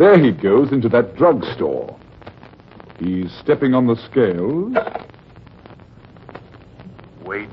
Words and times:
There 0.00 0.18
he 0.18 0.32
goes 0.32 0.72
into 0.72 0.88
that 0.88 1.14
drugstore. 1.14 1.94
He's 2.98 3.30
stepping 3.42 3.74
on 3.74 3.86
the 3.86 3.96
scales. 3.96 4.72
Weight 7.22 7.50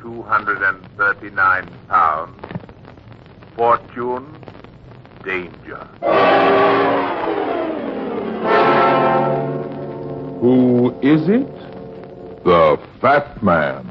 239 0.00 1.70
pounds. 1.88 2.42
Fortune, 3.54 4.34
danger. 5.26 5.76
Who 10.40 10.98
is 11.02 11.28
it? 11.28 11.54
The 12.44 12.78
Fat 13.02 13.42
Man. 13.42 13.89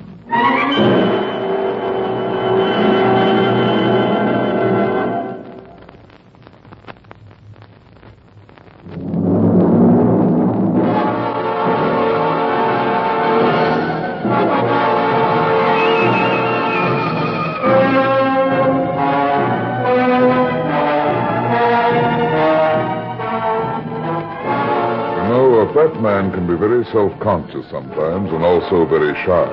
Fat 25.79 26.01
man 26.01 26.29
can 26.31 26.45
be 26.45 26.55
very 26.55 26.83
self-conscious 26.91 27.65
sometimes 27.71 28.29
and 28.33 28.43
also 28.43 28.85
very 28.85 29.13
shy. 29.23 29.47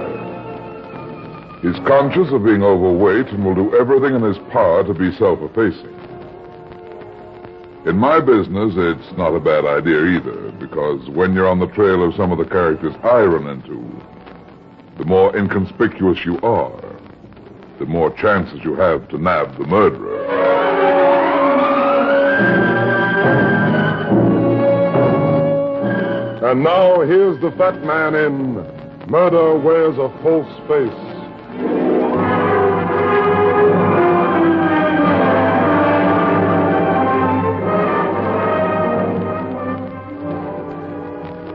He's 1.62 1.78
conscious 1.86 2.32
of 2.32 2.42
being 2.42 2.64
overweight 2.64 3.28
and 3.28 3.44
will 3.44 3.54
do 3.54 3.76
everything 3.76 4.16
in 4.16 4.22
his 4.22 4.38
power 4.50 4.82
to 4.82 4.92
be 4.92 5.14
self-effacing. 5.18 5.94
In 7.86 7.96
my 7.96 8.18
business, 8.18 8.74
it's 8.74 9.16
not 9.16 9.36
a 9.36 9.40
bad 9.40 9.66
idea 9.66 10.18
either, 10.18 10.50
because 10.58 11.08
when 11.10 11.32
you're 11.32 11.46
on 11.46 11.60
the 11.60 11.68
trail 11.68 12.02
of 12.02 12.16
some 12.16 12.32
of 12.32 12.38
the 12.38 12.44
characters 12.44 12.94
I 13.04 13.22
run 13.22 13.46
into, 13.46 13.78
the 14.98 15.04
more 15.04 15.36
inconspicuous 15.36 16.24
you 16.24 16.40
are, 16.40 16.82
the 17.78 17.86
more 17.86 18.10
chances 18.10 18.64
you 18.64 18.74
have 18.74 19.08
to 19.10 19.18
nab 19.18 19.56
the 19.58 19.66
murderer. 19.66 20.26
And 26.46 26.62
now 26.62 27.00
here's 27.00 27.40
the 27.40 27.50
fat 27.58 27.82
man 27.82 28.14
in 28.14 28.54
Murder 29.10 29.58
Wears 29.58 29.98
a 29.98 30.08
False 30.22 30.46
Face. 30.68 31.02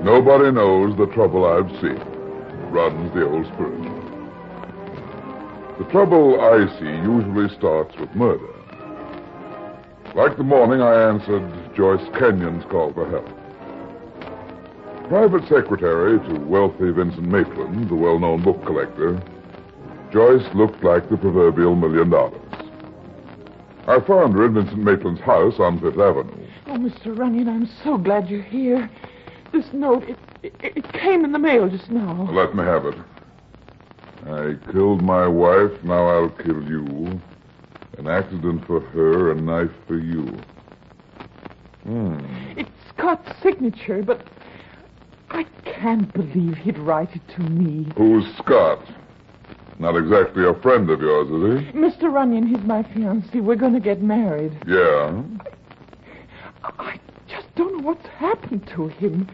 Nobody 0.03 0.51
knows 0.51 0.97
the 0.97 1.07
trouble 1.13 1.45
I've 1.45 1.71
seen, 1.79 1.95
runs 2.69 3.13
the 3.13 3.25
old 3.25 3.45
spirit. 3.53 3.81
The 5.79 5.85
trouble 5.89 6.41
I 6.41 6.67
see 6.77 6.91
usually 7.09 7.47
starts 7.57 7.97
with 7.97 8.13
murder. 8.13 8.53
Like 10.15 10.35
the 10.35 10.43
morning 10.43 10.81
I 10.81 11.07
answered 11.07 11.73
Joyce 11.77 12.05
Kenyon's 12.19 12.65
call 12.69 12.91
for 12.91 13.09
help. 13.09 13.40
Private 15.11 15.41
secretary 15.49 16.19
to 16.19 16.39
wealthy 16.45 16.89
Vincent 16.89 17.27
Maitland, 17.27 17.89
the 17.89 17.95
well-known 17.95 18.43
book 18.43 18.65
collector, 18.65 19.21
Joyce 20.09 20.47
looked 20.55 20.85
like 20.85 21.09
the 21.09 21.17
proverbial 21.17 21.75
million 21.75 22.09
dollars. 22.09 22.39
I 23.87 23.99
found 24.07 24.35
her 24.35 24.45
in 24.45 24.53
Vincent 24.53 24.77
Maitland's 24.81 25.19
house 25.19 25.55
on 25.59 25.81
Fifth 25.81 25.99
Avenue. 25.99 26.47
Oh, 26.67 26.77
Mr. 26.77 27.13
Runyon, 27.13 27.49
I'm 27.49 27.69
so 27.83 27.97
glad 27.97 28.29
you're 28.29 28.41
here. 28.41 28.89
This 29.51 29.65
note, 29.73 30.03
it, 30.03 30.17
it, 30.43 30.53
it 30.61 30.93
came 30.93 31.25
in 31.25 31.33
the 31.33 31.39
mail 31.39 31.67
just 31.67 31.91
now. 31.91 32.29
Let 32.31 32.55
me 32.55 32.63
have 32.63 32.85
it. 32.85 32.95
I 34.27 34.71
killed 34.71 35.03
my 35.03 35.27
wife, 35.27 35.71
now 35.83 36.07
I'll 36.07 36.29
kill 36.29 36.63
you. 36.63 37.19
An 37.97 38.07
accident 38.07 38.65
for 38.65 38.79
her, 38.79 39.31
a 39.31 39.35
knife 39.35 39.75
for 39.87 39.97
you. 39.97 40.39
Hmm. 41.83 42.17
It's 42.55 42.69
Scott's 42.87 43.29
signature, 43.43 44.03
but 44.03 44.25
I 45.31 45.45
can't 45.65 46.11
believe 46.13 46.57
he'd 46.57 46.77
write 46.77 47.15
it 47.15 47.21
to 47.35 47.41
me. 47.41 47.91
Who's 47.95 48.25
Scott? 48.37 48.79
Not 49.79 49.95
exactly 49.95 50.45
a 50.45 50.53
friend 50.61 50.89
of 50.89 51.01
yours, 51.01 51.27
is 51.27 51.65
he? 51.65 51.77
Mr. 51.77 52.11
Runyon, 52.13 52.45
he's 52.47 52.63
my 52.65 52.83
fiancé. 52.83 53.41
We're 53.41 53.55
going 53.55 53.73
to 53.73 53.79
get 53.79 54.01
married. 54.01 54.51
Yeah. 54.67 55.23
I 56.63 56.99
just 57.27 57.47
don't 57.55 57.77
know 57.77 57.83
what's 57.87 58.05
happened 58.07 58.67
to 58.75 58.89
him. 58.89 59.27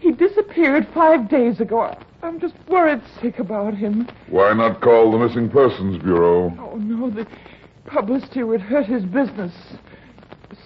He 0.00 0.12
disappeared 0.12 0.86
five 0.92 1.28
days 1.28 1.60
ago. 1.60 1.80
I- 1.80 1.96
I'm 2.22 2.38
just 2.38 2.54
worried 2.68 3.00
sick 3.22 3.38
about 3.38 3.72
him. 3.72 4.06
Why 4.28 4.52
not 4.52 4.82
call 4.82 5.10
the 5.12 5.18
Missing 5.18 5.48
Persons 5.50 6.02
Bureau? 6.02 6.52
Oh, 6.60 6.76
no, 6.76 7.08
the 7.08 7.26
publicity 7.86 8.42
would 8.42 8.60
hurt 8.60 8.84
his 8.84 9.04
business. 9.06 9.54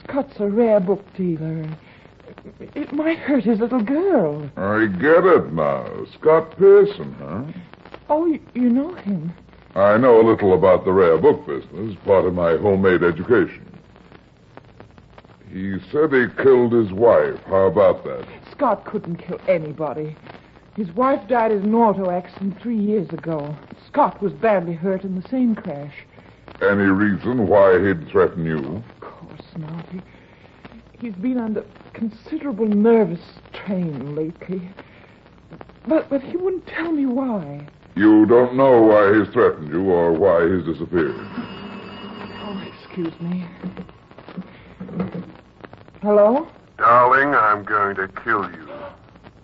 Scott's 0.02 0.40
a 0.40 0.48
rare 0.48 0.80
book 0.80 1.04
dealer. 1.16 1.64
It 2.60 2.92
might 2.92 3.18
hurt 3.18 3.44
his 3.44 3.58
little 3.58 3.82
girl. 3.82 4.50
I 4.56 4.86
get 4.86 5.24
it 5.24 5.52
now. 5.52 5.86
Scott 6.18 6.56
Pearson, 6.58 7.14
huh? 7.18 7.44
Oh, 8.08 8.26
you, 8.26 8.40
you 8.54 8.68
know 8.68 8.94
him. 8.94 9.32
I 9.74 9.96
know 9.96 10.20
a 10.20 10.28
little 10.28 10.54
about 10.54 10.84
the 10.84 10.92
rare 10.92 11.18
book 11.18 11.46
business, 11.46 11.96
part 12.04 12.26
of 12.26 12.34
my 12.34 12.56
homemade 12.56 13.02
education. 13.02 13.66
He 15.50 15.78
said 15.90 16.12
he 16.12 16.26
killed 16.42 16.72
his 16.72 16.92
wife. 16.92 17.40
How 17.46 17.66
about 17.66 18.04
that? 18.04 18.26
Scott 18.50 18.84
couldn't 18.84 19.16
kill 19.16 19.40
anybody. 19.48 20.16
His 20.76 20.90
wife 20.92 21.26
died 21.28 21.52
in 21.52 21.62
an 21.62 21.74
auto 21.74 22.10
accident 22.10 22.60
three 22.60 22.78
years 22.78 23.08
ago. 23.10 23.56
Scott 23.86 24.20
was 24.20 24.32
badly 24.32 24.74
hurt 24.74 25.04
in 25.04 25.20
the 25.20 25.28
same 25.28 25.54
crash. 25.54 25.94
Any 26.60 26.84
reason 26.84 27.46
why 27.46 27.80
he'd 27.80 28.08
threaten 28.08 28.44
you? 28.44 28.58
Of 28.58 29.00
course 29.00 29.42
not. 29.56 29.88
He, 29.90 30.00
he's 30.98 31.14
been 31.14 31.38
under 31.38 31.64
considerable 31.94 32.66
nervous 32.66 33.20
strain 33.52 34.14
lately. 34.14 34.68
But, 35.86 36.10
but 36.10 36.22
he 36.22 36.36
wouldn't 36.36 36.66
tell 36.66 36.92
me 36.92 37.06
why. 37.06 37.66
You 37.96 38.26
don't 38.26 38.56
know 38.56 38.82
why 38.82 39.16
he's 39.16 39.32
threatened 39.32 39.68
you 39.68 39.82
or 39.90 40.12
why 40.12 40.48
he's 40.48 40.64
disappeared. 40.66 41.14
Oh, 41.16 42.70
excuse 42.82 43.14
me. 43.20 43.46
Hello? 46.02 46.48
Darling, 46.76 47.34
I'm 47.34 47.64
going 47.64 47.96
to 47.96 48.08
kill 48.08 48.50
you. 48.50 48.68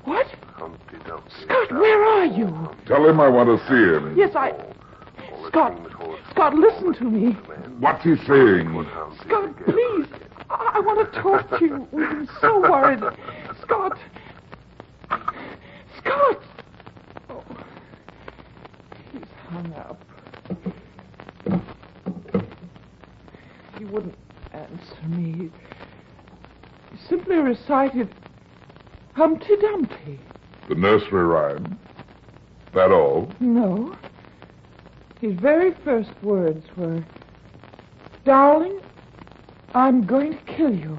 What? 0.05 0.27
Humpty 0.55 0.97
Dumpty. 1.07 1.31
Scott, 1.43 1.71
where 1.73 2.05
are 2.05 2.27
you? 2.27 2.47
Tell 2.87 3.09
him 3.09 3.21
I 3.21 3.29
want 3.29 3.49
to 3.49 3.67
see 3.67 3.75
him. 3.75 4.17
Yes, 4.17 4.35
I. 4.35 4.53
Scott, 5.47 5.79
Scott, 6.31 6.55
listen 6.55 6.95
to 6.95 7.05
me. 7.05 7.33
What's 7.79 8.03
he 8.05 8.17
saying? 8.27 8.87
Scott, 9.25 9.57
please. 9.65 9.90
I, 10.81 10.83
want 10.83 11.13
to 11.13 11.21
talk 11.21 11.59
to 11.59 11.65
you. 11.65 11.89
We've 11.93 12.09
been 12.09 12.29
so 12.41 12.59
worried. 12.61 13.01
Scott. 13.61 13.99
Scott. 15.99 16.43
Oh, 17.29 17.45
he's 19.13 19.23
hung 19.47 19.75
up. 19.75 20.03
He 23.79 23.85
wouldn't 23.85 24.17
answer 24.55 25.09
me. 25.09 25.51
He 26.93 26.99
simply 27.11 27.37
recited 27.37 28.09
Humpty 29.13 29.57
Dumpty. 29.61 30.19
The 30.71 30.77
nursery 30.77 31.25
rhyme. 31.25 31.79
That 32.73 32.91
all? 32.91 33.31
No. 33.39 33.95
His 35.21 35.35
very 35.35 35.75
first 35.85 36.13
words 36.23 36.65
were, 36.75 37.05
Darling, 38.25 38.81
I'm 39.73 40.05
going 40.05 40.33
to 40.33 40.43
kill 40.47 40.75
you. 40.75 40.99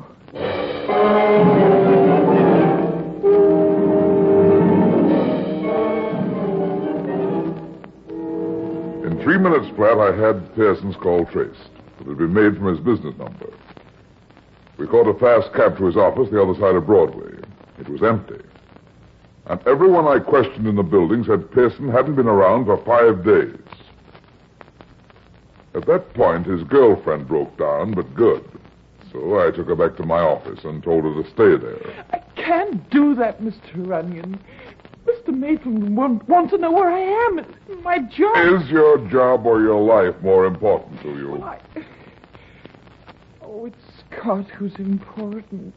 In 9.04 9.20
three 9.22 9.38
minutes 9.38 9.68
flat, 9.76 9.98
I 9.98 10.16
had 10.16 10.56
Pearson's 10.56 10.96
call 10.96 11.26
traced. 11.26 11.60
It 12.00 12.08
had 12.08 12.18
been 12.18 12.34
made 12.34 12.56
from 12.56 12.68
his 12.68 12.80
business 12.80 13.14
number. 13.18 13.50
We 14.78 14.88
caught 14.88 15.08
a 15.08 15.20
fast 15.20 15.54
cab 15.54 15.78
to 15.78 15.86
his 15.86 15.98
office 15.98 16.30
the 16.32 16.42
other 16.42 16.58
side 16.58 16.76
of 16.76 16.86
Broadway. 16.86 17.34
It 17.78 17.90
was 17.90 18.02
empty. 18.02 18.42
And 19.48 19.60
everyone 19.68 20.08
I 20.08 20.20
questioned 20.20 20.66
in 20.66 20.78
the 20.78 20.84
building 20.84 21.26
said 21.26 21.52
Pearson 21.52 21.90
hadn't 21.90 22.16
been 22.16 22.28
around 22.28 22.66
for 22.66 22.78
five 22.86 23.26
days. 23.26 23.60
At 25.74 25.86
that 25.88 26.14
point, 26.14 26.46
his 26.46 26.64
girlfriend 26.64 27.28
broke 27.28 27.58
down, 27.58 27.94
but 27.94 28.14
good. 28.16 28.46
So 29.12 29.40
I 29.40 29.52
took 29.52 29.68
her 29.68 29.76
back 29.76 29.98
to 29.98 30.06
my 30.06 30.20
office 30.20 30.64
and 30.64 30.82
told 30.82 31.04
her 31.04 31.22
to 31.22 31.30
stay 31.30 31.58
there. 31.58 32.06
I 32.12 32.20
can't 32.42 32.90
do 32.90 33.14
that, 33.16 33.42
Mr. 33.42 33.88
Runyon. 33.88 34.40
Mr. 35.06 35.36
Maitland 35.36 35.96
won't 35.98 36.28
want 36.30 36.50
to 36.52 36.58
know 36.58 36.72
where 36.72 36.90
I 36.90 37.02
am. 37.28 37.40
It's 37.40 37.84
my 37.84 38.00
job. 38.00 38.62
Is 38.62 38.70
your 38.70 38.98
job 39.10 39.46
or 39.46 39.62
your 39.62 39.82
life 39.82 40.16
more 40.22 40.46
important 40.46 41.02
to 41.02 41.10
you? 41.10 41.42
I... 41.44 41.60
Oh, 43.42 43.66
it's 43.66 43.76
Scott, 44.00 44.46
who's 44.52 44.76
important. 44.76 45.74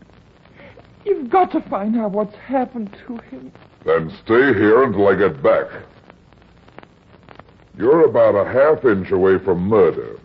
You've 1.05 1.31
got 1.31 1.51
to 1.53 1.61
find 1.63 1.97
out 1.97 2.13
what's 2.13 2.37
happened 2.37 2.97
to 3.07 3.17
him. 3.17 3.53
Then 3.85 4.11
stay 4.25 4.55
here 4.55 4.85
until 4.85 5.09
I 5.09 5.17
get 5.17 5.43
back. 5.43 5.67
You're 7.77 8.05
about 8.05 8.35
a 8.37 8.51
half 8.51 8.85
inch 8.85 9.11
away 9.11 9.39
from 9.45 9.61
murder. 9.61 10.19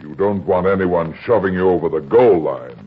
You 0.00 0.14
don't 0.14 0.46
want 0.46 0.66
anyone 0.66 1.16
shoving 1.24 1.54
you 1.54 1.68
over 1.68 1.88
the 1.88 2.00
goal 2.00 2.42
line. 2.42 2.78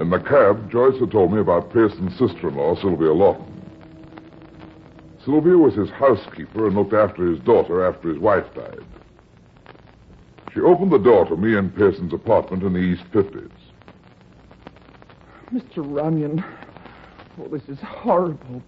In 0.00 0.10
the 0.10 0.18
cab, 0.20 0.70
Joyce 0.70 0.98
had 1.00 1.10
told 1.10 1.32
me 1.32 1.40
about 1.40 1.72
Pearson's 1.72 2.16
sister-in-law, 2.18 2.76
Sylvia 2.76 3.12
Lawton. 3.12 3.44
Sylvia 5.24 5.58
was 5.58 5.74
his 5.74 5.90
housekeeper 5.90 6.66
and 6.66 6.76
looked 6.76 6.94
after 6.94 7.26
his 7.26 7.40
daughter 7.40 7.86
after 7.86 8.08
his 8.08 8.18
wife 8.18 8.46
died. 8.54 8.84
She 10.54 10.60
opened 10.60 10.92
the 10.92 10.98
door 10.98 11.26
to 11.26 11.36
me 11.36 11.56
in 11.56 11.70
Pearson's 11.70 12.12
apartment 12.12 12.62
in 12.62 12.72
the 12.72 12.78
East 12.78 13.04
50s. 13.12 13.50
Mr. 15.52 15.78
Runyon, 15.78 16.44
oh, 17.40 17.48
this 17.48 17.68
is 17.68 17.78
horrible. 17.80 18.62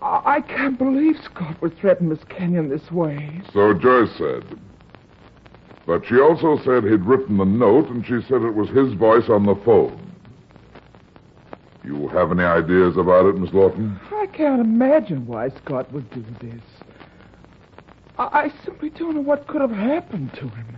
I, 0.00 0.36
I 0.36 0.40
can't 0.40 0.78
believe 0.78 1.16
Scott 1.24 1.60
would 1.62 1.76
threaten 1.78 2.08
Miss 2.08 2.24
Kenyon 2.28 2.68
this 2.68 2.90
way. 2.90 3.42
So 3.52 3.72
Joyce 3.74 4.10
said. 4.16 4.44
But 5.86 6.06
she 6.06 6.20
also 6.20 6.58
said 6.64 6.84
he'd 6.84 7.04
written 7.04 7.38
the 7.38 7.44
note, 7.44 7.88
and 7.88 8.06
she 8.06 8.20
said 8.28 8.42
it 8.42 8.54
was 8.54 8.68
his 8.68 8.94
voice 8.94 9.28
on 9.28 9.46
the 9.46 9.56
phone. 9.64 9.98
You 11.84 12.08
have 12.08 12.30
any 12.30 12.44
ideas 12.44 12.96
about 12.96 13.26
it, 13.26 13.36
Miss 13.36 13.52
Lawton? 13.52 13.98
I 14.12 14.26
can't 14.26 14.60
imagine 14.60 15.26
why 15.26 15.48
Scott 15.48 15.92
would 15.92 16.08
do 16.10 16.24
this. 16.40 16.62
I, 18.18 18.44
I 18.44 18.52
simply 18.64 18.90
don't 18.90 19.16
know 19.16 19.20
what 19.20 19.48
could 19.48 19.60
have 19.60 19.72
happened 19.72 20.32
to 20.34 20.48
him. 20.48 20.76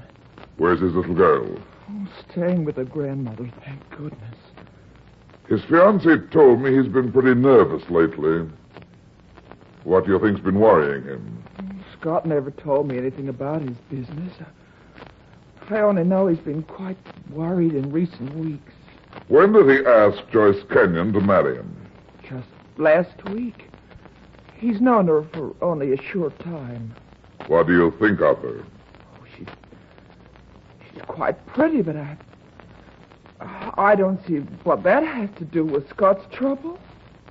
Where's 0.57 0.81
his 0.81 0.95
little 0.95 1.15
girl? 1.15 1.59
Oh, 1.91 2.09
staying 2.31 2.65
with 2.65 2.77
her 2.77 2.85
grandmother, 2.85 3.53
thank 3.65 3.91
goodness. 3.91 4.39
His 5.49 5.61
fiancée 5.63 6.31
told 6.31 6.61
me 6.63 6.75
he's 6.75 6.91
been 6.91 7.13
pretty 7.13 7.35
nervous 7.35 7.89
lately. 7.91 8.49
What 9.85 10.07
do 10.07 10.13
you 10.13 10.19
think's 10.19 10.41
been 10.41 10.59
worrying 10.59 11.05
him? 11.05 11.43
Scott 12.01 12.25
never 12.25 12.51
told 12.51 12.89
me 12.89 12.97
anything 12.97 13.29
about 13.29 13.61
his 13.63 13.77
business. 13.91 14.33
I 15.71 15.81
only 15.81 16.05
know 16.05 16.27
he's 16.27 16.39
been 16.39 16.63
quite 16.63 16.97
worried 17.31 17.75
in 17.75 17.91
recent 17.91 18.35
weeks. 18.37 18.73
When 19.29 19.53
did 19.53 19.69
he 19.69 19.87
ask 19.87 20.19
Joyce 20.31 20.63
Kenyon 20.71 21.13
to 21.13 21.21
marry 21.21 21.57
him? 21.57 21.77
Just 22.23 22.49
last 22.77 23.25
week. 23.31 23.71
He's 24.57 24.81
known 24.81 25.09
her 25.09 25.23
for 25.33 25.55
only 25.63 25.93
a 25.93 26.03
short 26.03 26.39
time. 26.39 26.95
What 27.49 27.67
do 27.67 27.75
you 27.75 27.93
think 28.01 28.21
of 28.21 28.39
her? 28.39 28.63
Oh, 28.63 29.25
she's 29.37 29.49
she's 30.91 31.03
quite 31.03 31.45
pretty, 31.47 31.83
but 31.83 31.97
I, 31.97 32.17
I 33.77 33.95
don't 33.95 34.25
see 34.27 34.37
what 34.65 34.83
that 34.85 35.05
has 35.05 35.29
to 35.39 35.45
do 35.45 35.65
with 35.65 35.89
Scott's 35.91 36.25
trouble. 36.35 36.79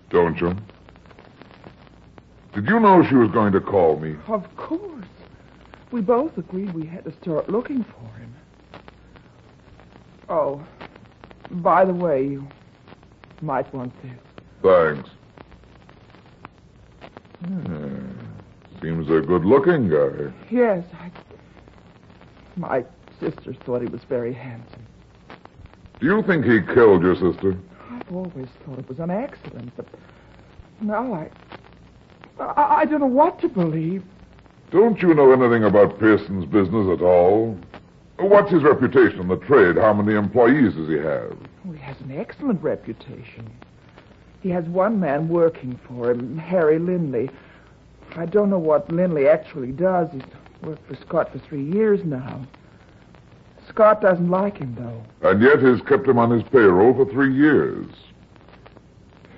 Don't 0.10 0.40
you? 0.40 0.56
Did 2.54 2.68
you 2.68 2.80
know 2.80 3.04
she 3.08 3.16
was 3.16 3.32
going 3.32 3.54
to 3.54 3.62
call 3.62 3.98
me? 3.98 4.16
Of 4.28 4.44
course. 4.58 5.06
We 5.92 6.02
both 6.02 6.38
agreed 6.38 6.74
we 6.74 6.86
had 6.86 7.06
to 7.06 7.14
start 7.22 7.50
looking 7.50 7.84
for 7.84 8.08
him. 8.20 8.36
Oh, 10.30 10.64
by 11.50 11.86
the 11.86 11.94
way, 11.94 12.24
you 12.24 12.48
might 13.42 13.72
want 13.74 13.94
this. 14.02 14.12
Thanks. 14.62 15.10
Hmm. 17.46 18.10
Seems 18.82 19.08
a 19.10 19.22
good-looking 19.22 19.90
guy. 19.90 20.34
Yes, 20.50 20.84
I. 21.00 21.12
My 22.56 22.86
sisters 23.20 23.56
thought 23.66 23.82
he 23.82 23.88
was 23.88 24.02
very 24.04 24.34
handsome. 24.34 24.83
Do 26.04 26.10
you 26.10 26.22
think 26.24 26.44
he 26.44 26.60
killed 26.74 27.02
your 27.02 27.16
sister? 27.16 27.58
I've 27.90 28.14
always 28.14 28.50
thought 28.66 28.78
it 28.78 28.90
was 28.90 29.00
an 29.00 29.10
accident, 29.10 29.72
but 29.78 29.86
now 30.82 31.14
I. 31.14 31.30
I, 32.42 32.82
I 32.82 32.86
don't 32.86 33.00
know 33.00 33.06
what 33.06 33.40
to 33.40 33.48
believe. 33.48 34.04
Don't 34.70 35.02
you 35.02 35.14
know 35.14 35.32
anything 35.32 35.64
about 35.64 35.98
Pearson's 36.00 36.44
business 36.44 36.90
at 36.92 37.02
all? 37.02 37.58
What's 38.20 38.52
his 38.52 38.64
reputation 38.64 39.22
in 39.22 39.30
the 39.30 39.38
trade? 39.38 39.78
How 39.78 39.94
many 39.94 40.18
employees 40.18 40.74
does 40.74 40.90
he 40.90 40.96
have? 40.96 41.38
Oh, 41.66 41.72
he 41.72 41.80
has 41.80 41.96
an 42.02 42.12
excellent 42.12 42.62
reputation. 42.62 43.50
He 44.42 44.50
has 44.50 44.66
one 44.66 45.00
man 45.00 45.30
working 45.30 45.80
for 45.88 46.12
him, 46.12 46.38
Harry 46.38 46.80
Lindley. 46.80 47.30
I 48.18 48.26
don't 48.26 48.50
know 48.50 48.60
what 48.60 48.92
Lindley 48.92 49.30
actually 49.30 49.72
does. 49.72 50.10
He's 50.12 50.22
worked 50.64 50.86
for 50.86 50.96
Scott 50.96 51.32
for 51.32 51.40
three 51.40 51.64
years 51.64 52.04
now. 52.04 52.46
Scott 53.74 54.02
doesn't 54.02 54.30
like 54.30 54.58
him, 54.58 54.76
though. 54.76 55.30
And 55.30 55.42
yet 55.42 55.60
he's 55.60 55.82
kept 55.88 56.08
him 56.08 56.20
on 56.20 56.30
his 56.30 56.44
payroll 56.44 56.94
for 56.94 57.12
three 57.12 57.34
years. 57.34 57.88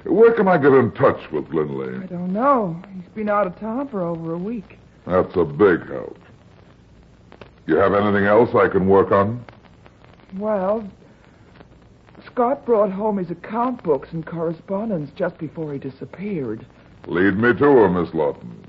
Where 0.03 0.33
can 0.33 0.47
I 0.47 0.57
get 0.57 0.73
in 0.73 0.91
touch 0.91 1.31
with 1.31 1.45
I 1.47 2.05
don't 2.07 2.33
know. 2.33 2.79
He's 2.93 3.07
been 3.15 3.29
out 3.29 3.47
of 3.47 3.57
town 3.59 3.87
for 3.87 4.03
over 4.03 4.33
a 4.33 4.37
week. 4.37 4.77
That's 5.07 5.35
a 5.35 5.45
big 5.45 5.87
help. 5.89 6.19
You 7.65 7.77
have 7.77 7.93
anything 7.93 8.25
else 8.25 8.53
I 8.53 8.67
can 8.67 8.87
work 8.87 9.11
on? 9.11 9.43
Well, 10.38 10.88
Scott 12.25 12.65
brought 12.65 12.91
home 12.91 13.17
his 13.17 13.31
account 13.31 13.81
books 13.83 14.09
and 14.11 14.25
correspondence 14.25 15.11
just 15.15 15.38
before 15.38 15.71
he 15.73 15.79
disappeared. 15.79 16.65
Lead 17.07 17.38
me 17.38 17.53
to 17.53 17.63
her, 17.63 17.89
Miss 17.89 18.13
Lawton. 18.13 18.63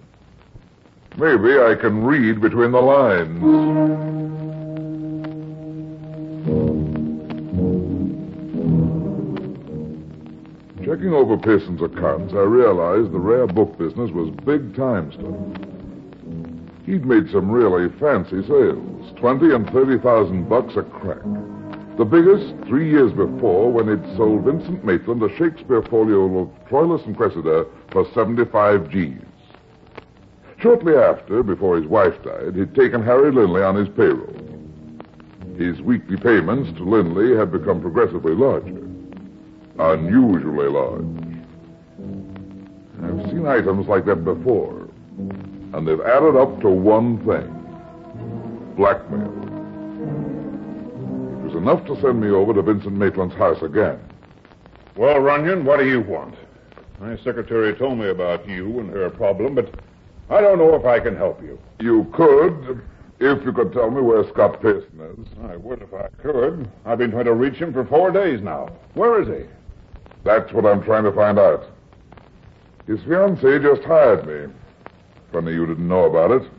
Maybe 1.17 1.59
I 1.59 1.75
can 1.75 2.05
read 2.05 2.41
between 2.41 2.71
the 2.71 2.81
lines. 2.81 4.66
Checking 10.87 11.13
over 11.13 11.37
Pearson's 11.37 11.83
accounts, 11.83 12.33
I 12.33 12.43
realized 12.43 13.11
the 13.11 13.19
rare 13.19 13.49
book 13.49 13.77
business 13.77 14.13
was 14.13 14.31
big 14.45 14.77
time 14.77 15.11
stuff. 15.11 15.35
He'd 16.87 17.05
made 17.05 17.29
some 17.33 17.51
really 17.51 17.89
fancy 17.99 18.47
sales, 18.47 19.13
twenty 19.17 19.53
and 19.53 19.69
thirty 19.73 19.99
thousand 19.99 20.49
bucks 20.49 20.77
a 20.77 20.85
crack. 20.85 21.25
The 21.99 22.05
biggest 22.05 22.55
three 22.69 22.89
years 22.89 23.11
before 23.13 23.73
when 23.73 23.89
he'd 23.89 24.17
sold 24.17 24.45
Vincent 24.45 24.85
Maitland 24.85 25.25
a 25.25 25.37
Shakespeare 25.37 25.83
folio 25.83 26.43
of 26.43 26.69
Troilus 26.69 27.05
and 27.05 27.17
Cressida 27.17 27.67
for 27.91 28.07
75 28.15 28.89
G's. 28.89 29.19
Shortly 30.61 30.95
after, 30.95 31.43
before 31.43 31.79
his 31.79 31.87
wife 31.87 32.15
died, 32.23 32.55
he'd 32.55 32.77
taken 32.77 33.03
Harry 33.03 33.33
Lindley 33.33 33.63
on 33.65 33.75
his 33.75 33.89
payroll. 33.89 34.33
His 35.59 35.83
weekly 35.83 36.17
payments 36.17 36.79
to 36.79 36.85
Lindley 36.85 37.37
had 37.37 37.51
become 37.51 37.81
progressively 37.81 38.37
larger. 38.37 38.86
Unusually 39.79 40.69
large. 40.69 41.05
I've 43.03 43.31
seen 43.31 43.47
items 43.47 43.87
like 43.87 44.07
that 44.07 44.25
before, 44.25 44.89
and 45.75 45.87
they've 45.87 46.01
added 46.01 46.37
up 46.37 46.61
to 46.63 46.71
one 46.71 47.19
thing 47.27 47.53
blackmail. 48.77 49.33
It 51.41 51.45
was 51.47 51.55
enough 51.55 51.85
to 51.87 52.01
send 52.01 52.21
me 52.21 52.29
over 52.29 52.53
to 52.55 52.63
Vincent 52.63 52.95
Maitland's 52.95 53.35
house 53.35 53.63
again. 53.63 53.99
Well, 54.97 55.19
Runyon, 55.21 55.65
what 55.65 55.79
do 55.79 55.89
you 55.89 56.01
want? 56.01 56.35
My 57.01 57.17
secretary 57.19 57.75
told 57.75 57.99
me 57.99 58.09
about 58.09 58.49
you 58.49 58.81
and 58.81 58.91
her 58.91 59.11
problem, 59.11 59.55
but 59.55 59.75
I 60.31 60.41
don't 60.41 60.59
know 60.59 60.75
if 60.75 60.85
I 60.85 61.01
can 61.01 61.17
help 61.17 61.43
you. 61.43 61.59
You 61.81 62.11
could, 62.15 62.83
if 63.21 63.45
you 63.45 63.53
could 63.53 63.73
tell 63.73 63.91
me 63.91 64.01
where 64.01 64.27
Scott 64.31 64.61
Pearson 64.61 65.01
is. 65.19 65.27
I 65.51 65.57
would 65.57 65.83
if 65.83 65.93
I 65.93 66.09
could. 66.23 66.69
I've 66.85 66.99
been 66.99 67.11
trying 67.11 67.27
to 67.27 67.35
reach 67.35 67.57
him 67.57 67.73
for 67.73 67.85
four 67.85 68.11
days 68.11 68.41
now. 68.41 68.69
Where 68.95 69.21
is 69.21 69.29
he? 69.29 69.47
That's 70.27 70.53
what 70.53 70.67
I'm 70.67 70.83
trying 70.83 71.05
to 71.05 71.13
find 71.13 71.39
out. 71.39 71.67
His 72.89 72.99
fiancée 73.01 73.63
just 73.63 73.87
hired 73.87 74.27
me. 74.27 74.53
Funny 75.31 75.53
you 75.53 75.67
didn't 75.67 75.87
know 75.87 76.05
about 76.05 76.33
it. 76.33 76.51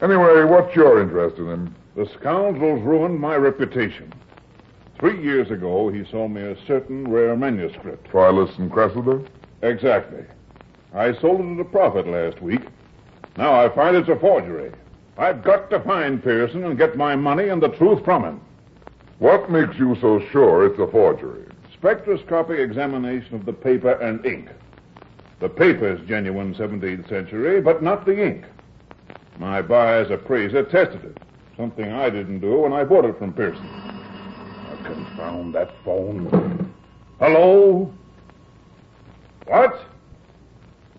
Anyway, 0.00 0.44
what's 0.44 0.74
your 0.74 1.02
interest 1.02 1.36
in 1.36 1.46
him? 1.46 1.74
The 1.94 2.08
scoundrel's 2.18 2.82
ruined 2.82 3.20
my 3.20 3.36
reputation. 3.36 4.10
Three 4.98 5.22
years 5.22 5.50
ago, 5.50 5.90
he 5.90 6.10
sold 6.10 6.30
me 6.30 6.40
a 6.40 6.56
certain 6.66 7.06
rare 7.06 7.36
manuscript. 7.36 8.10
Troilus 8.10 8.56
and 8.58 8.72
Cressida? 8.72 9.22
Exactly. 9.60 10.24
I 10.94 11.12
sold 11.20 11.42
it 11.42 11.52
at 11.52 11.60
a 11.60 11.64
profit 11.64 12.06
last 12.06 12.40
week. 12.40 12.62
Now 13.36 13.62
I 13.62 13.68
find 13.74 13.94
it's 13.94 14.08
a 14.08 14.16
forgery. 14.16 14.72
I've 15.18 15.44
got 15.44 15.68
to 15.68 15.80
find 15.80 16.24
Pearson 16.24 16.64
and 16.64 16.78
get 16.78 16.96
my 16.96 17.14
money 17.14 17.48
and 17.48 17.62
the 17.62 17.68
truth 17.68 18.02
from 18.06 18.24
him. 18.24 18.40
What 19.18 19.50
makes 19.50 19.76
you 19.76 19.98
so 20.00 20.22
sure 20.30 20.64
it's 20.64 20.80
a 20.80 20.86
forgery? 20.86 21.44
Spectroscopic 21.86 22.58
examination 22.58 23.36
of 23.36 23.46
the 23.46 23.52
paper 23.52 23.92
and 23.92 24.26
ink. 24.26 24.48
The 25.38 25.48
paper's 25.48 26.04
genuine 26.08 26.52
17th 26.52 27.08
century, 27.08 27.60
but 27.60 27.80
not 27.80 28.04
the 28.04 28.26
ink. 28.26 28.44
My 29.38 29.62
buyer's 29.62 30.10
appraiser 30.10 30.64
tested 30.64 31.04
it. 31.04 31.18
Something 31.56 31.92
I 31.92 32.10
didn't 32.10 32.40
do 32.40 32.58
when 32.58 32.72
I 32.72 32.82
bought 32.82 33.04
it 33.04 33.16
from 33.20 33.32
Pearson. 33.32 33.64
Oh, 33.64 34.80
confound 34.82 35.54
that 35.54 35.70
phone. 35.84 36.74
Hello? 37.20 37.94
What? 39.44 39.80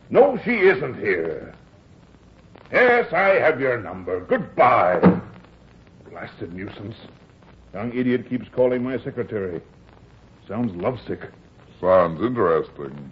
No, 0.10 0.40
she 0.46 0.52
isn't 0.52 0.98
here. 1.02 1.54
Yes, 2.72 3.12
I 3.12 3.42
have 3.42 3.60
your 3.60 3.78
number. 3.82 4.22
Goodbye. 4.22 5.02
Blasted 6.10 6.54
nuisance. 6.54 6.96
Young 7.74 7.94
idiot 7.94 8.30
keeps 8.30 8.48
calling 8.56 8.84
my 8.84 8.98
secretary. 9.00 9.62
Sounds 10.48 10.74
lovesick. 10.76 11.30
Sounds 11.82 12.22
interesting. 12.22 13.12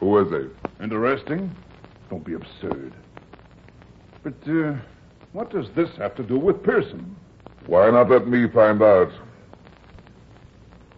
Who 0.00 0.18
is 0.18 0.30
he? 0.30 0.82
Interesting? 0.82 1.54
Don't 2.10 2.24
be 2.24 2.34
absurd. 2.34 2.92
But, 4.22 4.34
uh, 4.48 4.74
what 5.32 5.50
does 5.50 5.66
this 5.76 5.90
have 5.96 6.14
to 6.16 6.22
do 6.22 6.38
with 6.38 6.62
Pearson? 6.62 7.16
Why 7.66 7.90
not 7.90 8.10
let 8.10 8.26
me 8.26 8.48
find 8.48 8.82
out? 8.82 9.10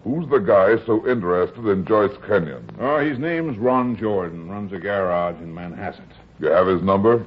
Who's 0.03 0.29
the 0.29 0.38
guy 0.38 0.76
so 0.85 1.07
interested 1.09 1.67
in 1.67 1.87
Joyce 1.87 2.17
Kenyon? 2.26 2.69
Oh, 2.81 2.99
his 2.99 3.19
name's 3.19 3.57
Ron 3.59 3.97
Jordan. 3.97 4.50
Runs 4.50 4.73
a 4.73 4.79
garage 4.79 5.41
in 5.41 5.55
Manhasset. 5.55 6.00
You 6.41 6.49
have 6.49 6.67
his 6.67 6.83
number? 6.83 7.25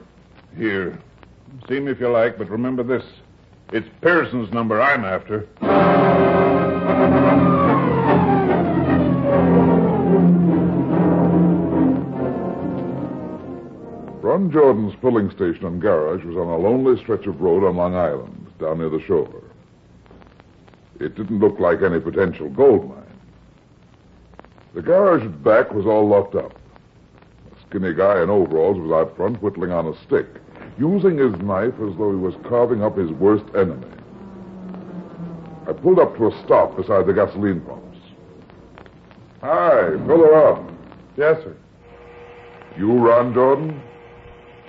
Here. 0.56 1.00
See 1.70 1.80
me 1.80 1.92
if 1.92 2.00
you 2.00 2.10
like, 2.10 2.38
but 2.38 2.50
remember 2.50 2.84
this. 2.84 3.04
It's 3.72 3.88
Pearson's 4.02 4.52
number 4.54 4.82
I'm 4.82 5.06
after. 5.06 5.48
Ron 14.38 14.51
Jordan's 14.51 14.94
filling 15.01 15.32
station 15.32 15.65
and 15.65 15.82
garage 15.82 16.24
was 16.24 16.38
on 16.38 16.48
a 16.48 16.58
lonely 16.58 17.01
stretch 17.01 17.25
of 17.25 17.41
road 17.41 17.63
on 17.63 17.75
Long 17.75 17.96
Island, 17.96 18.53
down 18.60 18.77
near 18.77 18.88
the 18.88 19.01
shore. 19.01 19.41
It 21.00 21.15
didn't 21.15 21.39
look 21.39 21.60
like 21.60 21.82
any 21.82 22.00
potential 22.00 22.48
gold 22.48 22.88
mine. 22.88 23.20
The 24.75 24.84
garage 24.84 25.24
at 25.24 25.44
back 25.44 25.74
was 25.74 25.88
all 25.88 26.08
locked 26.08 26.36
up. 26.36 26.51
A 26.53 27.67
skinny 27.67 27.96
guy 27.96 28.22
in 28.22 28.29
overalls 28.29 28.77
was 28.77 28.91
out 28.91 29.17
front 29.17 29.41
whittling 29.41 29.72
on 29.72 29.88
a 29.88 29.98
stick, 30.06 30.27
using 30.77 31.17
his 31.17 31.36
knife 31.41 31.74
as 31.74 31.98
though 31.98 32.12
he 32.12 32.17
was 32.17 32.36
carving 32.48 32.84
up 32.84 32.96
his 32.96 33.10
worst 33.10 33.46
enemy. 33.56 33.88
I 35.67 35.74
pulled 35.74 35.98
up 35.98 36.15
to 36.17 36.27
a 36.27 36.44
stop 36.46 36.77
beside 36.77 37.08
the 37.08 37.13
gasoline 37.13 37.62
pumps. 37.62 37.98
Hi, 39.41 39.98
fill 40.06 40.20
her 40.20 40.48
up. 40.48 40.70
Yes, 41.17 41.41
sir. 41.41 41.58
You 42.77 42.94
Ron 42.94 43.34
Jordan? 43.34 43.82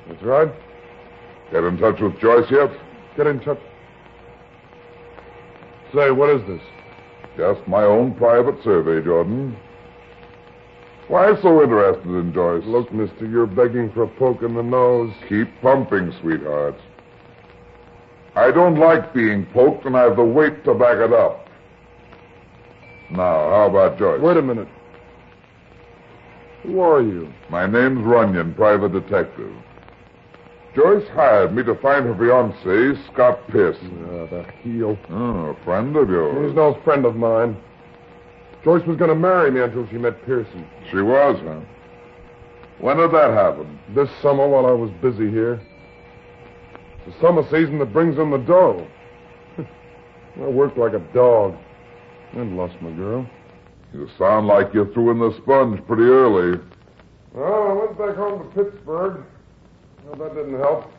That's 0.09 0.23
right. 0.23 0.53
Get 1.53 1.65
in 1.65 1.79
touch 1.79 2.01
with 2.01 2.19
Joyce 2.19 2.51
yet? 2.51 2.71
Get 3.17 3.27
in 3.27 3.41
touch. 3.41 3.59
Say, 5.95 6.11
what 6.11 6.31
is 6.31 6.47
this? 6.47 6.61
Just 7.37 7.67
my 7.69 7.85
own 7.85 8.15
private 8.15 8.63
survey, 8.65 9.05
Jordan. 9.05 9.57
Why 11.09 11.35
so 11.41 11.63
interested 11.63 12.11
in 12.11 12.35
Joyce? 12.35 12.65
Look, 12.67 12.93
mister, 12.93 13.27
you're 13.27 13.47
begging 13.47 13.91
for 13.93 14.03
a 14.03 14.09
poke 14.09 14.43
in 14.43 14.55
the 14.55 14.63
nose. 14.63 15.13
Keep 15.29 15.49
pumping, 15.63 16.13
sweetheart. 16.21 16.75
I 18.35 18.51
don't 18.51 18.79
like 18.79 19.15
being 19.15 19.47
poked, 19.47 19.87
and 19.87 19.97
I 19.97 20.03
have 20.03 20.17
the 20.17 20.25
weight 20.25 20.65
to 20.65 20.75
back 20.75 20.97
it 20.99 21.13
up. 21.13 21.49
Now, 23.11 23.51
how 23.51 23.67
about 23.71 23.99
Joyce? 23.99 24.21
Wait 24.21 24.37
a 24.37 24.43
minute. 24.43 24.69
Who 26.65 26.81
are 26.81 27.01
you? 27.01 27.33
My 27.49 27.67
name's 27.67 28.05
Runyon, 28.05 28.55
private 28.55 28.93
detective. 28.93 29.53
Joyce 30.79 31.09
hired 31.09 31.57
me 31.57 31.65
to 31.65 31.75
find 31.75 32.07
her 32.07 32.15
fiancé, 32.15 33.13
Scott 33.13 33.41
Pearson. 33.49 34.07
Ah, 34.13 34.27
the 34.31 34.45
heel. 34.63 34.97
Oh, 35.11 35.47
a 35.47 35.65
friend 35.65 35.97
of 35.97 36.09
yours. 36.09 36.47
He's 36.47 36.55
no 36.55 36.81
friend 36.85 37.05
of 37.05 37.17
mine. 37.17 37.57
Joyce 38.63 38.87
was 38.87 38.97
going 38.97 39.09
to 39.09 39.17
marry 39.17 39.51
me 39.51 39.61
until 39.61 39.89
she 39.89 39.99
met 39.99 40.25
Pearson. 40.25 40.65
She 40.93 40.99
was, 40.99 41.37
huh? 41.43 41.59
When 42.79 42.97
did 42.97 43.11
that 43.11 43.33
happen? 43.33 43.81
This 43.93 44.09
summer 44.23 44.47
while 44.47 44.67
I 44.67 44.71
was 44.71 44.93
busy 45.03 45.29
here. 45.29 45.61
It's 47.05 47.17
the 47.17 47.21
summer 47.27 47.43
season 47.51 47.81
that 47.81 47.93
brings 47.93 48.17
in 48.17 48.31
the 48.31 48.39
dough. 48.39 48.87
I 49.59 50.47
worked 50.47 50.79
like 50.79 50.93
a 50.93 51.03
dog 51.13 51.57
and 52.35 52.57
lost 52.57 52.81
my 52.81 52.93
girl. 52.93 53.29
You 53.93 54.09
sound 54.17 54.47
like 54.47 54.73
you 54.73 54.89
threw 54.95 55.11
in 55.11 55.19
the 55.19 55.37
sponge 55.43 55.85
pretty 55.89 56.05
early. 56.05 56.61
Well, 57.35 57.63
I 57.69 57.73
went 57.73 57.99
back 57.99 58.15
home 58.15 58.49
to 58.49 58.63
Pittsburgh. 58.63 59.25
Well, 60.09 60.17
that 60.27 60.35
didn't 60.35 60.59
help. 60.59 60.91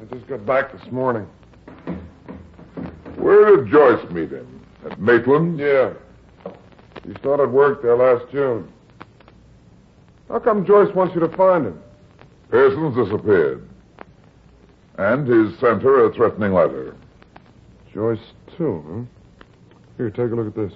I 0.00 0.14
just 0.14 0.26
got 0.26 0.44
back 0.44 0.72
this 0.72 0.90
morning. 0.90 1.24
Where 3.16 3.56
did 3.56 3.70
Joyce 3.70 4.10
meet 4.10 4.30
him? 4.30 4.60
At 4.84 5.00
Maitland? 5.00 5.60
Yeah. 5.60 5.92
He 7.06 7.14
started 7.20 7.52
work 7.52 7.80
there 7.80 7.96
last 7.96 8.24
June. 8.32 8.72
How 10.28 10.40
come 10.40 10.66
Joyce 10.66 10.92
wants 10.96 11.14
you 11.14 11.20
to 11.20 11.28
find 11.36 11.66
him? 11.66 11.80
Pearson's 12.50 12.96
disappeared. 12.96 13.68
And 14.98 15.26
he's 15.26 15.58
sent 15.60 15.82
her 15.82 16.06
a 16.06 16.12
threatening 16.12 16.54
letter. 16.54 16.96
Joyce, 17.94 18.18
too, 18.56 18.82
huh? 18.88 19.46
Here, 19.96 20.10
take 20.10 20.32
a 20.32 20.34
look 20.34 20.48
at 20.48 20.56
this. 20.56 20.72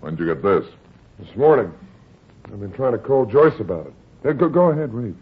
When'd 0.00 0.18
you 0.18 0.26
get 0.26 0.42
this? 0.42 0.66
This 1.18 1.34
morning. 1.36 1.72
I've 2.46 2.60
been 2.60 2.72
trying 2.72 2.92
to 2.92 2.98
call 2.98 3.24
Joyce 3.24 3.58
about 3.60 3.86
it. 3.86 4.38
Go, 4.38 4.48
go 4.50 4.70
ahead, 4.70 4.92
read. 4.92 5.14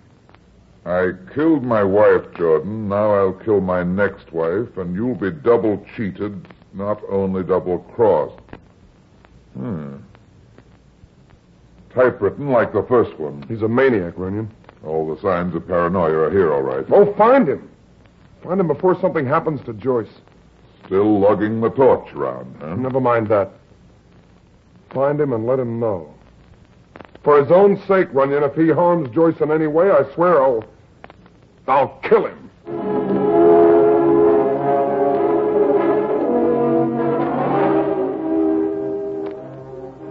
I 0.86 1.12
killed 1.34 1.64
my 1.64 1.82
wife, 1.82 2.22
Jordan. 2.36 2.88
Now 2.88 3.14
I'll 3.14 3.32
kill 3.32 3.60
my 3.60 3.82
next 3.82 4.32
wife, 4.32 4.76
and 4.76 4.94
you'll 4.94 5.14
be 5.14 5.30
double 5.30 5.84
cheated, 5.96 6.46
not 6.74 7.00
only 7.08 7.42
double 7.42 7.78
crossed. 7.94 8.40
Hmm. 9.54 9.96
Typewritten 11.94 12.50
like 12.50 12.72
the 12.72 12.82
first 12.82 13.18
one. 13.18 13.44
He's 13.48 13.62
a 13.62 13.68
maniac, 13.68 14.14
Runyon. 14.16 14.50
All 14.84 15.14
the 15.14 15.20
signs 15.22 15.54
of 15.54 15.66
paranoia 15.66 16.24
are 16.24 16.30
here, 16.30 16.52
all 16.52 16.62
right. 16.62 16.84
Oh, 16.90 17.14
find 17.14 17.48
him. 17.48 17.70
Find 18.42 18.60
him 18.60 18.66
before 18.66 19.00
something 19.00 19.26
happens 19.26 19.62
to 19.64 19.72
Joyce. 19.72 20.20
Still 20.84 21.18
lugging 21.18 21.62
the 21.62 21.70
torch 21.70 22.12
around, 22.12 22.56
huh? 22.60 22.74
Never 22.74 23.00
mind 23.00 23.28
that. 23.28 23.52
Find 24.92 25.18
him 25.18 25.32
and 25.32 25.46
let 25.46 25.58
him 25.58 25.80
know. 25.80 26.12
For 27.22 27.42
his 27.42 27.50
own 27.50 27.80
sake, 27.88 28.08
Runyon, 28.12 28.42
if 28.42 28.54
he 28.54 28.68
harms 28.68 29.08
Joyce 29.14 29.40
in 29.40 29.50
any 29.50 29.66
way, 29.66 29.90
I 29.90 30.04
swear 30.12 30.42
I'll. 30.42 30.64
I'll 31.66 31.98
kill 32.02 32.26
him. 32.26 32.50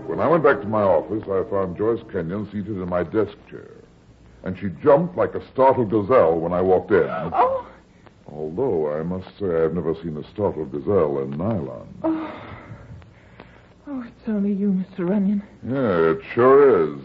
When 0.07 0.19
I 0.19 0.27
went 0.27 0.43
back 0.43 0.61
to 0.61 0.67
my 0.67 0.81
office, 0.83 1.23
I 1.23 1.49
found 1.49 1.77
Joyce 1.77 2.01
Kenyon 2.11 2.45
seated 2.51 2.67
in 2.77 2.89
my 2.89 3.03
desk 3.03 3.35
chair. 3.49 3.71
And 4.43 4.57
she 4.59 4.67
jumped 4.83 5.15
like 5.17 5.33
a 5.35 5.47
startled 5.51 5.89
gazelle 5.89 6.37
when 6.39 6.53
I 6.53 6.61
walked 6.61 6.91
in. 6.91 7.07
Oh, 7.09 7.67
Although 8.27 8.93
I 8.97 9.03
must 9.03 9.27
say 9.39 9.63
I've 9.63 9.73
never 9.73 9.95
seen 9.95 10.17
a 10.17 10.29
startled 10.31 10.71
gazelle 10.71 11.19
in 11.19 11.31
nylon. 11.31 11.87
oh. 12.03 12.39
Oh, 13.85 14.01
it's 14.07 14.27
only 14.29 14.53
you, 14.53 14.69
Mr. 14.69 15.07
Runyon. 15.09 15.43
Yeah, 15.67 16.11
it 16.11 16.21
sure 16.33 16.93
is. 16.95 16.99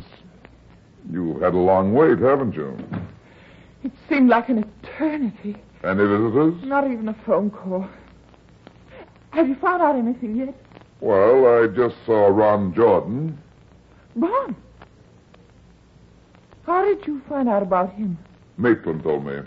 You've 1.10 1.40
had 1.40 1.54
a 1.54 1.58
long 1.58 1.92
wait, 1.92 2.18
haven't 2.20 2.54
you? 2.54 2.76
It 3.84 3.92
seemed 4.08 4.28
like 4.28 4.48
an 4.48 4.64
eternity. 4.82 5.56
Any 5.84 6.04
visitors? 6.04 6.54
Not 6.64 6.90
even 6.90 7.08
a 7.08 7.14
phone 7.24 7.50
call. 7.50 7.88
Have 9.30 9.48
you 9.48 9.54
found 9.56 9.82
out 9.82 9.94
anything 9.94 10.36
yet? 10.36 10.54
Well, 11.00 11.46
I 11.46 11.68
just 11.68 11.94
saw 12.04 12.26
Ron 12.26 12.74
Jordan. 12.74 13.38
Ron. 14.16 14.56
How 16.66 16.84
did 16.84 17.06
you 17.06 17.22
find 17.28 17.48
out 17.48 17.62
about 17.62 17.92
him? 17.92 18.18
Maitland 18.56 19.04
told 19.04 19.24
me. 19.24 19.38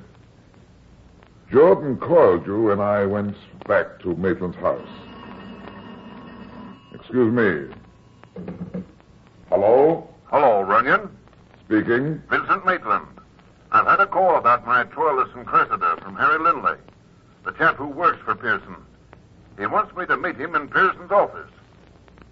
Jordan 1.51 1.97
called 1.97 2.45
you, 2.47 2.71
and 2.71 2.81
I 2.81 3.05
went 3.05 3.35
back 3.67 3.99
to 3.99 4.15
Maitland's 4.15 4.55
house. 4.57 4.87
Excuse 6.93 7.33
me. 7.33 7.75
Hello? 9.49 10.07
Hello, 10.27 10.61
Runyon. 10.61 11.09
Speaking. 11.65 12.21
Vincent 12.29 12.65
Maitland. 12.65 13.07
I've 13.73 13.87
had 13.87 14.01
a 14.01 14.07
call 14.07 14.35
about 14.37 14.65
my 14.67 14.83
Troilus 14.83 15.33
and 15.33 15.45
Cressida 15.45 15.97
from 16.01 16.15
Harry 16.17 16.37
Lindley, 16.39 16.77
the 17.45 17.53
chap 17.53 17.77
who 17.77 17.87
works 17.87 18.19
for 18.25 18.35
Pearson. 18.35 18.75
He 19.57 19.65
wants 19.65 19.95
me 19.95 20.05
to 20.07 20.17
meet 20.17 20.35
him 20.35 20.55
in 20.55 20.67
Pearson's 20.67 21.11
office. 21.11 21.49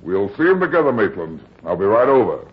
We'll 0.01 0.29
see 0.35 0.43
him 0.43 0.59
together, 0.59 0.91
Maitland. 0.91 1.39
I'll 1.65 1.77
be 1.77 1.85
right 1.85 2.09
over. 2.09 2.45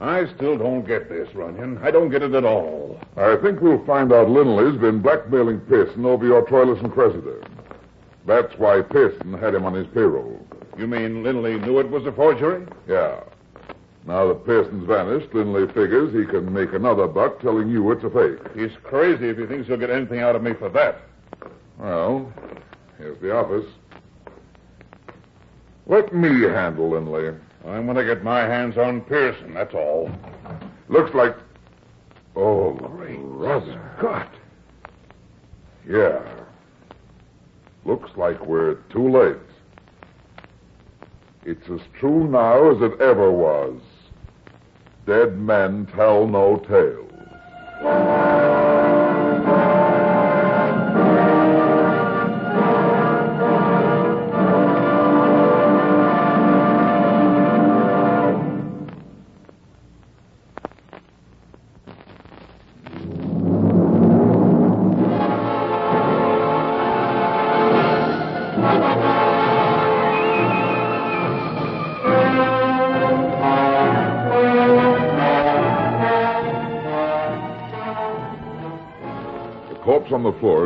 I 0.00 0.26
still 0.34 0.56
don't 0.56 0.86
get 0.86 1.10
this, 1.10 1.34
Runyon. 1.34 1.78
I 1.82 1.90
don't 1.90 2.08
get 2.08 2.22
it 2.22 2.32
at 2.32 2.44
all. 2.44 2.98
I 3.18 3.36
think 3.36 3.60
we'll 3.60 3.84
find 3.84 4.12
out 4.12 4.30
Lindley's 4.30 4.80
been 4.80 5.00
blackmailing 5.00 5.60
Pearson 5.60 6.06
over 6.06 6.24
your 6.24 6.46
Troilus 6.46 6.80
and 6.82 6.90
Cressida. 6.90 7.49
That's 8.26 8.52
why 8.58 8.82
Pearson 8.82 9.32
had 9.34 9.54
him 9.54 9.64
on 9.64 9.74
his 9.74 9.86
payroll. 9.88 10.38
You 10.78 10.86
mean 10.86 11.22
Lindley 11.22 11.58
knew 11.58 11.78
it 11.78 11.90
was 11.90 12.06
a 12.06 12.12
forgery? 12.12 12.66
Yeah. 12.86 13.20
Now 14.06 14.28
that 14.28 14.44
Pearson's 14.46 14.86
vanished, 14.86 15.34
Lindley 15.34 15.66
figures 15.68 16.12
he 16.14 16.24
can 16.24 16.52
make 16.52 16.72
another 16.72 17.06
buck 17.06 17.40
telling 17.40 17.68
you 17.68 17.90
it's 17.92 18.04
a 18.04 18.10
fake. 18.10 18.38
He's 18.54 18.76
crazy 18.82 19.28
if 19.28 19.38
he 19.38 19.46
thinks 19.46 19.68
he'll 19.68 19.76
get 19.76 19.90
anything 19.90 20.20
out 20.20 20.36
of 20.36 20.42
me 20.42 20.54
for 20.54 20.68
that. 20.70 21.02
Well, 21.78 22.32
here's 22.98 23.20
the 23.20 23.34
office. 23.34 23.66
Let 25.86 26.14
me 26.14 26.42
handle 26.42 26.90
Lindley. 26.90 27.34
I'm 27.66 27.84
going 27.84 27.96
to 27.96 28.04
get 28.04 28.22
my 28.22 28.40
hands 28.40 28.78
on 28.78 29.00
Pearson, 29.02 29.54
that's 29.54 29.74
all. 29.74 30.10
Looks 30.88 31.14
like. 31.14 31.36
Oh, 32.36 32.72
brother. 32.72 33.96
God. 34.00 34.28
Yeah. 35.86 36.39
Looks 37.84 38.10
like 38.16 38.44
we're 38.44 38.74
too 38.90 39.08
late. 39.10 39.36
It's 41.44 41.68
as 41.70 41.80
true 41.98 42.28
now 42.28 42.70
as 42.70 42.82
it 42.82 43.00
ever 43.00 43.30
was. 43.32 43.80
Dead 45.06 45.38
men 45.38 45.86
tell 45.94 46.26
no 46.26 46.56
tales. 46.68 47.10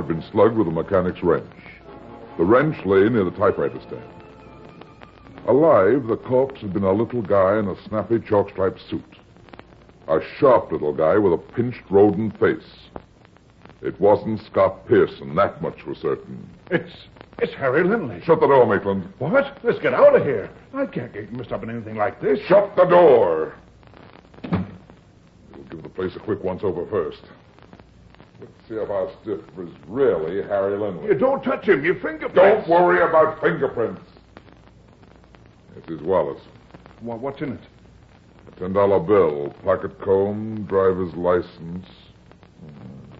Had 0.04 0.20
been 0.20 0.30
slugged 0.30 0.56
with 0.56 0.68
a 0.68 0.70
mechanic's 0.70 1.22
wrench. 1.22 1.46
The 2.36 2.44
wrench 2.44 2.76
lay 2.84 3.08
near 3.08 3.24
the 3.24 3.30
typewriter 3.30 3.80
stand. 3.80 4.04
Alive, 5.46 6.06
the 6.06 6.16
corpse 6.16 6.60
had 6.60 6.72
been 6.72 6.84
a 6.84 6.92
little 6.92 7.22
guy 7.22 7.58
in 7.58 7.68
a 7.68 7.88
snappy 7.88 8.18
chalk-striped 8.20 8.80
suit. 8.88 9.18
A 10.08 10.20
sharp 10.38 10.72
little 10.72 10.92
guy 10.92 11.16
with 11.16 11.32
a 11.32 11.38
pinched 11.38 11.82
rodent 11.90 12.38
face. 12.38 12.88
It 13.80 13.98
wasn't 14.00 14.40
Scott 14.42 14.86
Pearson, 14.86 15.34
that 15.36 15.62
much 15.62 15.86
was 15.86 15.98
certain. 15.98 16.48
It's 16.70 16.92
it's 17.38 17.54
Harry 17.54 17.82
Lindley. 17.82 18.20
Shut 18.22 18.40
the 18.40 18.46
door, 18.46 18.66
Maitland. 18.66 19.12
What? 19.18 19.58
Let's 19.64 19.78
get 19.80 19.92
out 19.92 20.14
of 20.14 20.22
here. 20.22 20.50
I 20.72 20.86
can't 20.86 21.12
get 21.12 21.32
mixed 21.32 21.52
up 21.52 21.62
in 21.62 21.70
anything 21.70 21.96
like 21.96 22.20
this. 22.20 22.38
Shut 22.46 22.76
the 22.76 22.84
door! 22.84 23.54
We'll 24.52 25.64
give 25.70 25.82
the 25.82 25.88
place 25.88 26.14
a 26.14 26.20
quick 26.20 26.44
once-over 26.44 26.86
first. 26.86 27.22
Let's 28.44 28.68
see 28.68 28.74
if 28.74 28.90
our 28.90 29.10
stiff 29.22 29.40
is 29.58 29.70
really 29.88 30.42
Harry 30.42 30.76
Lindley. 30.78 31.06
You 31.08 31.14
don't 31.14 31.42
touch 31.42 31.66
him. 31.66 31.82
Your 31.82 31.94
fingerprints. 31.94 32.34
Don't 32.34 32.68
worry 32.68 33.00
about 33.02 33.40
fingerprints. 33.40 34.02
This 35.74 35.96
is 35.98 36.02
Wallace. 36.02 36.42
Wha- 37.00 37.16
what's 37.16 37.40
in 37.40 37.52
it? 37.52 37.60
A 38.48 38.60
ten 38.60 38.74
dollar 38.74 39.00
bill, 39.00 39.54
pocket 39.64 39.98
comb, 40.00 40.64
driver's 40.64 41.14
license. 41.14 41.86
Hmm. 42.60 43.14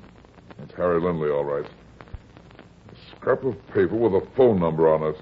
That's 0.58 0.74
Harry 0.74 1.00
Lindley, 1.00 1.30
all 1.30 1.44
right. 1.44 1.64
A 1.64 3.16
scrap 3.16 3.44
of 3.44 3.54
paper 3.68 3.96
with 3.96 4.12
a 4.14 4.26
phone 4.36 4.60
number 4.60 4.92
on 4.92 5.02
it. 5.04 5.16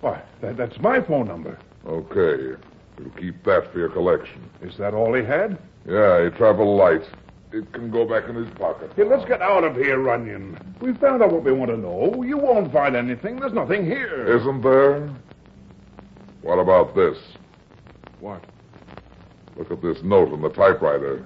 Why, 0.00 0.20
that, 0.40 0.56
that's 0.56 0.78
my 0.80 1.00
phone 1.00 1.28
number. 1.28 1.58
Okay. 1.86 2.60
We'll 2.98 3.10
keep 3.10 3.44
that 3.44 3.72
for 3.72 3.78
your 3.78 3.88
collection. 3.88 4.48
Is 4.62 4.76
that 4.78 4.94
all 4.94 5.14
he 5.14 5.22
had? 5.24 5.58
Yeah, 5.86 6.24
he 6.24 6.30
traveled 6.30 6.76
light. 6.76 7.02
It 7.54 7.72
can 7.72 7.88
go 7.88 8.04
back 8.04 8.28
in 8.28 8.34
his 8.34 8.52
pocket. 8.54 8.90
Here, 8.96 9.06
let's 9.06 9.24
get 9.26 9.40
out 9.40 9.62
of 9.62 9.76
here, 9.76 10.00
Runyon. 10.00 10.58
We 10.80 10.92
found 10.94 11.22
out 11.22 11.30
what 11.30 11.44
we 11.44 11.52
want 11.52 11.70
to 11.70 11.76
know. 11.76 12.24
You 12.24 12.36
won't 12.36 12.72
find 12.72 12.96
anything. 12.96 13.38
There's 13.38 13.52
nothing 13.52 13.84
here. 13.84 14.26
Isn't 14.36 14.60
there? 14.60 15.08
What 16.42 16.58
about 16.58 16.96
this? 16.96 17.16
What? 18.18 18.42
Look 19.56 19.70
at 19.70 19.80
this 19.80 20.02
note 20.02 20.32
on 20.32 20.42
the 20.42 20.48
typewriter. 20.48 21.24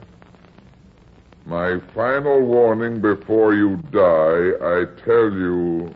My 1.46 1.80
final 1.94 2.42
warning 2.42 3.00
before 3.00 3.54
you 3.54 3.76
die, 3.90 4.52
I 4.60 4.84
tell 5.06 5.32
you. 5.32 5.94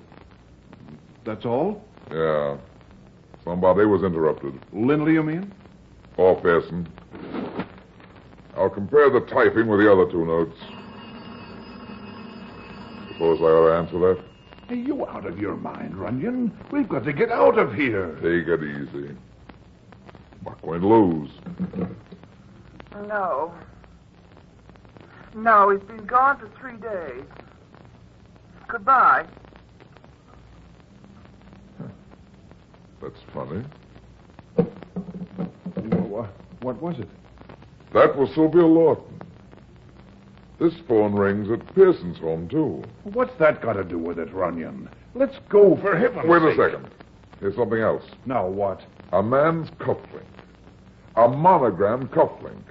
That's 1.26 1.44
all? 1.44 1.84
Yeah. 2.10 2.56
Somebody 3.44 3.84
was 3.84 4.02
interrupted. 4.02 4.58
Lindley, 4.72 5.12
you 5.12 5.22
mean? 5.22 5.52
Or 6.16 6.40
Pearson. 6.40 6.88
I'll 8.62 8.70
compare 8.70 9.10
the 9.10 9.22
typing 9.22 9.66
with 9.66 9.80
the 9.80 9.92
other 9.92 10.08
two 10.08 10.24
notes. 10.24 10.56
Suppose 13.08 13.40
I 13.40 13.44
ought 13.46 13.66
to 13.66 13.74
answer 13.74 13.98
that? 13.98 14.24
Are 14.68 14.76
you 14.76 15.04
out 15.04 15.26
of 15.26 15.36
your 15.40 15.56
mind, 15.56 15.96
Runyon? 15.96 16.56
We've 16.70 16.88
got 16.88 17.02
to 17.06 17.12
get 17.12 17.32
out 17.32 17.58
of 17.58 17.74
here. 17.74 18.14
Take 18.22 18.46
it 18.46 18.62
easy. 18.62 19.16
Not 20.44 20.62
going 20.62 20.80
to 20.80 20.86
lose. 20.86 21.30
No. 23.08 23.52
No, 25.34 25.70
he's 25.70 25.80
been 25.88 26.04
gone 26.04 26.38
for 26.38 26.46
three 26.60 26.76
days. 26.76 27.24
Goodbye. 28.68 29.24
That's 33.00 33.18
funny. 33.32 33.64
What, 35.74 36.28
what 36.60 36.82
was 36.82 36.98
it? 36.98 37.08
That 37.94 38.16
was 38.16 38.30
Sylvia 38.34 38.66
Lawton. 38.66 39.20
This 40.58 40.74
phone 40.86 41.14
rings 41.14 41.50
at 41.50 41.74
Pearson's 41.74 42.18
home, 42.18 42.48
too. 42.48 42.82
What's 43.04 43.36
that 43.38 43.60
got 43.60 43.74
to 43.74 43.84
do 43.84 43.98
with 43.98 44.18
it, 44.18 44.32
Runyon? 44.32 44.88
Let's 45.14 45.36
go 45.48 45.76
for 45.76 45.96
heaven's 45.96 46.26
Wait 46.26 46.42
a 46.42 46.50
sake. 46.54 46.72
second. 46.72 46.88
Here's 47.40 47.56
something 47.56 47.80
else. 47.80 48.04
Now 48.26 48.46
what? 48.46 48.80
A 49.12 49.22
man's 49.22 49.68
cufflink. 49.70 50.22
A 51.16 51.28
monogram 51.28 52.08
cufflink. 52.08 52.62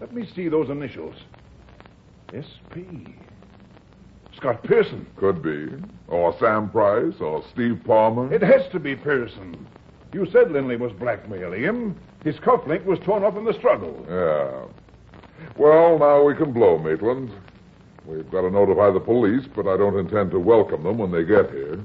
Let 0.00 0.12
me 0.12 0.28
see 0.34 0.48
those 0.48 0.68
initials. 0.68 1.14
S.P. 2.34 3.14
Scott 4.36 4.62
Pearson. 4.64 5.06
Could 5.16 5.42
be. 5.42 5.68
Or 6.08 6.36
Sam 6.40 6.68
Price, 6.68 7.14
or 7.20 7.44
Steve 7.52 7.80
Palmer. 7.86 8.32
It 8.34 8.42
has 8.42 8.70
to 8.72 8.80
be 8.80 8.96
Pearson. 8.96 9.66
You 10.14 10.30
said 10.30 10.52
Lindley 10.52 10.76
was 10.76 10.92
blackmailing 10.92 11.60
him. 11.60 11.96
His 12.22 12.36
cufflink 12.36 12.84
was 12.84 13.00
torn 13.00 13.24
off 13.24 13.36
in 13.36 13.44
the 13.44 13.52
struggle. 13.52 14.06
Yeah. 14.08 14.62
Well, 15.58 15.98
now 15.98 16.22
we 16.22 16.36
can 16.36 16.52
blow, 16.52 16.78
Maitland. 16.78 17.32
We've 18.06 18.30
got 18.30 18.42
to 18.42 18.50
notify 18.50 18.92
the 18.92 19.00
police, 19.00 19.44
but 19.56 19.66
I 19.66 19.76
don't 19.76 19.98
intend 19.98 20.30
to 20.30 20.38
welcome 20.38 20.84
them 20.84 20.98
when 20.98 21.10
they 21.10 21.24
get 21.24 21.50
here. 21.50 21.82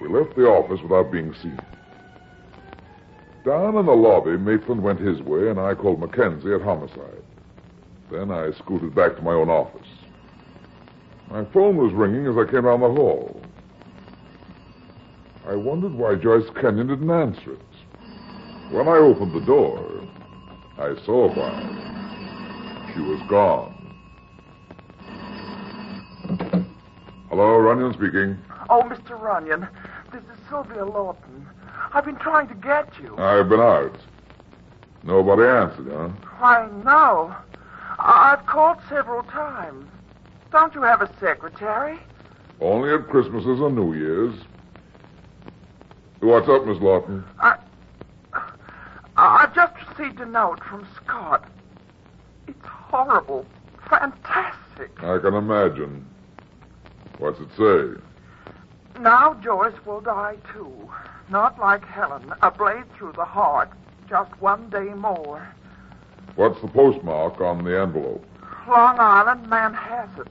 We 0.00 0.08
left 0.08 0.34
the 0.34 0.46
office 0.46 0.80
without 0.82 1.12
being 1.12 1.34
seen. 1.42 1.60
Down 3.44 3.76
in 3.76 3.84
the 3.84 3.92
lobby, 3.92 4.38
Maitland 4.38 4.82
went 4.82 4.98
his 4.98 5.20
way, 5.20 5.50
and 5.50 5.60
I 5.60 5.74
called 5.74 6.00
Mackenzie 6.00 6.54
at 6.54 6.62
homicide. 6.62 7.22
Then 8.12 8.30
I 8.30 8.52
scooted 8.58 8.94
back 8.94 9.16
to 9.16 9.22
my 9.22 9.32
own 9.32 9.48
office. 9.48 9.88
My 11.30 11.46
phone 11.46 11.78
was 11.78 11.94
ringing 11.94 12.26
as 12.26 12.36
I 12.36 12.44
came 12.44 12.64
down 12.64 12.80
the 12.80 12.90
hall. 12.90 13.40
I 15.48 15.54
wondered 15.54 15.94
why 15.94 16.16
Joyce 16.16 16.44
Kenyon 16.60 16.88
didn't 16.88 17.10
answer 17.10 17.54
it. 17.54 18.70
When 18.70 18.86
I 18.86 18.98
opened 18.98 19.32
the 19.32 19.40
door, 19.40 20.06
I 20.76 20.94
saw 21.06 21.32
why. 21.32 22.92
She 22.92 23.00
was 23.00 23.18
gone. 23.30 23.78
Hello, 27.30 27.56
Runyon 27.56 27.94
speaking. 27.94 28.36
Oh, 28.68 28.82
Mr. 28.82 29.18
Runyon, 29.18 29.66
this 30.12 30.20
is 30.20 30.38
Sylvia 30.50 30.84
Lawton. 30.84 31.48
I've 31.94 32.04
been 32.04 32.16
trying 32.16 32.48
to 32.48 32.54
get 32.54 32.92
you. 33.02 33.16
I've 33.16 33.48
been 33.48 33.60
out. 33.60 33.96
Nobody 35.02 35.44
answered, 35.44 35.90
huh? 35.90 36.08
Why, 36.38 36.68
no. 36.84 37.34
I've 38.04 38.44
called 38.46 38.78
several 38.88 39.22
times. 39.22 39.88
Don't 40.50 40.74
you 40.74 40.82
have 40.82 41.02
a 41.02 41.10
secretary? 41.20 41.98
Only 42.60 42.92
at 42.92 43.08
Christmases 43.08 43.60
and 43.60 43.76
New 43.76 43.94
Year's. 43.94 44.34
What's 46.20 46.48
up, 46.48 46.66
Miss 46.66 46.80
Lawton? 46.80 47.24
I, 47.38 47.58
I've 49.16 49.54
just 49.54 49.74
received 49.88 50.20
a 50.20 50.26
note 50.26 50.62
from 50.64 50.86
Scott. 50.96 51.48
It's 52.48 52.66
horrible. 52.66 53.46
Fantastic. 53.88 54.90
I 55.02 55.18
can 55.18 55.34
imagine. 55.34 56.04
What's 57.18 57.38
it 57.40 57.48
say? 57.56 59.00
Now 59.00 59.34
Joyce 59.34 59.74
will 59.86 60.00
die 60.00 60.36
too. 60.52 60.90
Not 61.30 61.58
like 61.60 61.84
Helen, 61.84 62.34
a 62.42 62.50
blade 62.50 62.84
through 62.96 63.12
the 63.12 63.24
heart. 63.24 63.70
Just 64.08 64.32
one 64.40 64.68
day 64.70 64.92
more. 64.94 65.48
What's 66.36 66.60
the 66.60 66.68
postmark 66.68 67.40
on 67.40 67.64
the 67.64 67.80
envelope? 67.80 68.24
Long 68.68 68.98
Island, 68.98 69.46
Manhasset. 69.46 70.28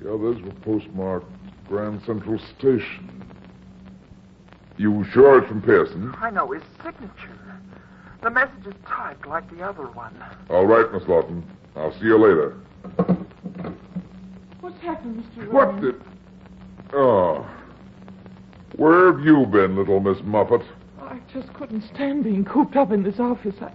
The 0.00 0.12
others 0.12 0.40
were 0.42 0.52
postmarked 0.62 1.26
Grand 1.68 2.00
Central 2.06 2.38
Station. 2.58 3.24
You 4.76 5.04
sure 5.12 5.38
it's 5.38 5.48
from 5.48 5.62
Pearson? 5.62 6.14
I 6.18 6.30
know 6.30 6.50
his 6.52 6.62
signature. 6.82 7.38
The 8.22 8.30
message 8.30 8.66
is 8.66 8.74
typed 8.86 9.26
like 9.26 9.50
the 9.56 9.62
other 9.62 9.84
one. 9.84 10.14
All 10.48 10.66
right, 10.66 10.90
Miss 10.92 11.02
Lawton. 11.08 11.44
I'll 11.76 11.92
see 11.98 12.06
you 12.06 12.18
later. 12.18 12.56
What's 14.60 14.80
happened, 14.80 15.24
Mr. 15.36 15.50
What 15.50 15.80
did... 15.80 15.94
Oh. 16.92 17.48
Where 18.76 19.12
have 19.12 19.24
you 19.24 19.46
been, 19.46 19.76
little 19.76 20.00
Miss 20.00 20.18
Muffet? 20.24 20.62
I 21.00 21.20
just 21.32 21.52
couldn't 21.54 21.82
stand 21.94 22.24
being 22.24 22.44
cooped 22.44 22.76
up 22.76 22.92
in 22.92 23.02
this 23.02 23.18
office. 23.18 23.54
I, 23.60 23.72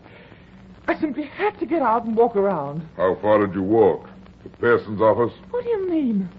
I 0.95 0.99
simply 1.01 1.23
had 1.23 1.59
to 1.59 1.65
get 1.65 1.81
out 1.81 2.05
and 2.05 2.15
walk 2.15 2.37
around. 2.37 2.87
How 2.95 3.15
far 3.21 3.45
did 3.45 3.53
you 3.53 3.63
walk? 3.63 4.07
To 4.43 4.49
Pearson's 4.61 5.01
office? 5.01 5.33
What 5.49 5.65
do 5.65 5.69
you 5.69 5.89
mean? 5.89 6.29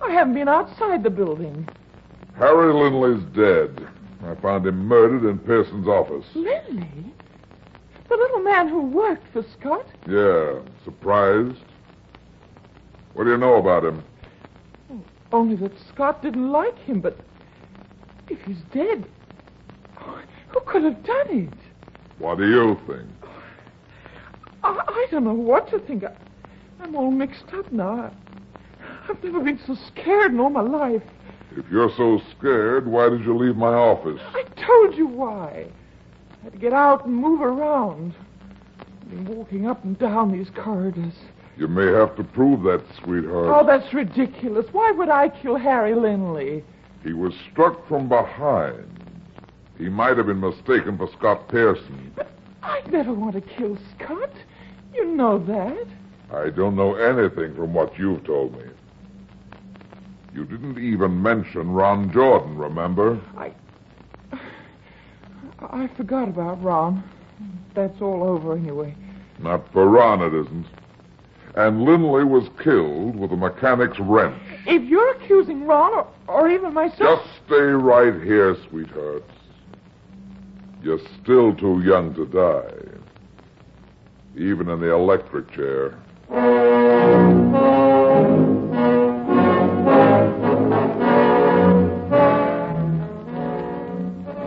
I 0.00 0.12
haven't 0.12 0.34
been 0.34 0.48
outside 0.48 1.02
the 1.02 1.10
building. 1.10 1.68
Harry 2.36 2.72
Lindley's 2.72 3.24
dead. 3.34 3.88
I 4.24 4.36
found 4.36 4.64
him 4.66 4.86
murdered 4.86 5.28
in 5.28 5.40
Pearson's 5.40 5.88
office. 5.88 6.24
Lindley? 6.36 7.12
The 8.08 8.14
little 8.14 8.38
man 8.38 8.68
who 8.68 8.82
worked 8.82 9.26
for 9.32 9.44
Scott? 9.58 9.86
Yeah. 10.08 10.60
Surprised? 10.84 11.58
What 13.14 13.24
do 13.24 13.30
you 13.30 13.36
know 13.36 13.56
about 13.56 13.84
him? 13.84 14.04
Only 15.32 15.56
that 15.56 15.72
Scott 15.92 16.22
didn't 16.22 16.52
like 16.52 16.78
him, 16.78 17.00
but 17.00 17.18
if 18.28 18.40
he's 18.42 18.62
dead, 18.72 19.08
who 19.96 20.60
could 20.66 20.84
have 20.84 21.02
done 21.02 21.30
it? 21.30 21.58
What 22.20 22.38
do 22.38 22.48
you 22.48 22.78
think? 22.86 23.17
I, 24.68 24.84
I 24.86 25.06
don't 25.10 25.24
know 25.24 25.32
what 25.32 25.68
to 25.70 25.78
think. 25.80 26.04
I, 26.04 26.12
I'm 26.80 26.94
all 26.94 27.10
mixed 27.10 27.52
up 27.54 27.70
now. 27.72 28.12
I've 29.08 29.22
never 29.24 29.40
been 29.40 29.58
so 29.66 29.74
scared 29.88 30.32
in 30.32 30.40
all 30.40 30.50
my 30.50 30.60
life. 30.60 31.02
If 31.56 31.64
you're 31.70 31.90
so 31.96 32.20
scared, 32.36 32.86
why 32.86 33.08
did 33.08 33.24
you 33.24 33.36
leave 33.36 33.56
my 33.56 33.72
office? 33.72 34.20
I 34.34 34.42
told 34.64 34.94
you 34.94 35.06
why. 35.06 35.66
I 36.40 36.44
had 36.44 36.52
to 36.52 36.58
get 36.58 36.72
out 36.72 37.06
and 37.06 37.14
move 37.16 37.40
around. 37.40 38.14
I've 38.80 39.10
been 39.10 39.24
walking 39.24 39.66
up 39.66 39.82
and 39.84 39.98
down 39.98 40.30
these 40.32 40.50
corridors. 40.50 41.14
You 41.56 41.66
may 41.66 41.86
have 41.86 42.14
to 42.16 42.22
prove 42.22 42.62
that, 42.64 42.84
sweetheart. 43.02 43.48
Oh, 43.48 43.66
that's 43.66 43.92
ridiculous. 43.92 44.66
Why 44.72 44.92
would 44.92 45.08
I 45.08 45.30
kill 45.30 45.56
Harry 45.56 45.94
Lindley? 45.94 46.62
He 47.02 47.14
was 47.14 47.32
struck 47.50 47.88
from 47.88 48.08
behind. 48.08 48.86
He 49.78 49.88
might 49.88 50.16
have 50.16 50.26
been 50.26 50.40
mistaken 50.40 50.98
for 50.98 51.08
Scott 51.16 51.48
Pearson. 51.48 52.12
But 52.14 52.30
I'd 52.62 52.92
never 52.92 53.12
want 53.12 53.34
to 53.34 53.40
kill 53.40 53.78
Scott. 53.96 54.30
You 54.94 55.06
know 55.06 55.38
that. 55.38 55.86
I 56.34 56.50
don't 56.50 56.76
know 56.76 56.94
anything 56.94 57.54
from 57.54 57.72
what 57.72 57.98
you've 57.98 58.24
told 58.24 58.52
me. 58.54 58.64
You 60.34 60.44
didn't 60.44 60.78
even 60.78 61.22
mention 61.22 61.70
Ron 61.70 62.12
Jordan, 62.12 62.56
remember? 62.56 63.20
I. 63.36 63.52
I 65.60 65.88
forgot 65.96 66.28
about 66.28 66.62
Ron. 66.62 67.02
That's 67.74 68.00
all 68.00 68.22
over 68.22 68.56
anyway. 68.56 68.94
Not 69.40 69.72
for 69.72 69.88
Ron, 69.88 70.22
it 70.22 70.34
isn't. 70.34 70.66
And 71.56 71.82
Lindley 71.82 72.24
was 72.24 72.48
killed 72.62 73.16
with 73.16 73.32
a 73.32 73.36
mechanic's 73.36 73.98
wrench. 73.98 74.40
If 74.66 74.88
you're 74.88 75.16
accusing 75.16 75.64
Ron 75.66 75.92
or, 75.92 76.06
or 76.28 76.48
even 76.48 76.74
myself. 76.74 77.20
Just 77.24 77.28
stay 77.46 77.56
right 77.56 78.14
here, 78.22 78.56
sweetheart. 78.68 79.24
You're 80.82 81.00
still 81.20 81.56
too 81.56 81.82
young 81.84 82.14
to 82.14 82.26
die. 82.26 82.97
Even 84.38 84.68
in 84.68 84.78
the 84.78 84.94
electric 84.94 85.50
chair. 85.50 85.98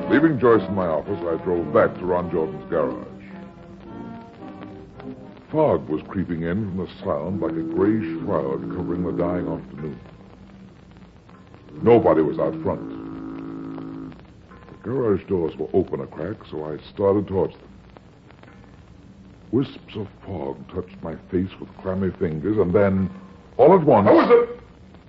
Leaving 0.09 0.39
Joyce 0.39 0.65
in 0.65 0.75
my 0.75 0.87
office, 0.87 1.19
I 1.19 1.43
drove 1.43 1.73
back 1.73 1.93
to 1.99 2.05
Ron 2.05 2.31
Jordan's 2.31 2.69
garage. 2.69 3.05
Fog 5.51 5.89
was 5.89 6.01
creeping 6.07 6.43
in 6.43 6.69
from 6.69 6.77
the 6.77 6.87
sound 7.03 7.41
like 7.41 7.51
a 7.51 7.61
gray 7.61 7.99
shroud 8.21 8.61
covering 8.73 9.03
the 9.03 9.11
dying 9.11 9.45
afternoon. 9.45 9.99
Nobody 11.81 12.21
was 12.21 12.39
out 12.39 12.53
front. 12.63 12.89
The 14.69 14.77
garage 14.83 15.27
doors 15.27 15.57
were 15.57 15.67
open 15.73 15.99
a 15.99 16.07
crack, 16.07 16.37
so 16.49 16.63
I 16.63 16.77
started 16.93 17.27
towards 17.27 17.57
them. 17.57 17.70
Wisps 19.51 19.95
of 19.95 20.07
fog 20.25 20.57
touched 20.73 20.95
my 21.03 21.15
face 21.29 21.49
with 21.59 21.69
clammy 21.81 22.11
fingers, 22.19 22.57
and 22.57 22.73
then, 22.73 23.09
all 23.57 23.73
at 23.77 23.85
once. 23.85 24.07
Who 24.07 24.19
is 24.21 24.29
it? 24.29 24.59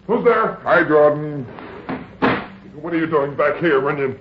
Who's 0.07 0.25
there? 0.25 0.55
Hi, 0.63 0.83
Jordan. 0.83 1.45
What 2.81 2.93
are 2.93 2.99
you 2.99 3.07
doing 3.07 3.37
back 3.37 3.57
here, 3.59 3.81
Runyon? 3.81 4.19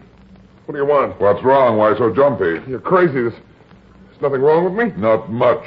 What 0.66 0.74
do 0.76 0.80
you 0.80 0.86
want? 0.86 1.20
What's 1.20 1.44
wrong? 1.44 1.78
Why 1.78 1.98
so 1.98 2.14
jumpy? 2.14 2.62
You're 2.70 2.80
crazy. 2.80 3.14
There's, 3.14 3.34
there's 3.34 4.22
nothing 4.22 4.42
wrong 4.42 4.64
with 4.64 4.74
me. 4.74 4.94
Not 5.02 5.32
much. 5.32 5.66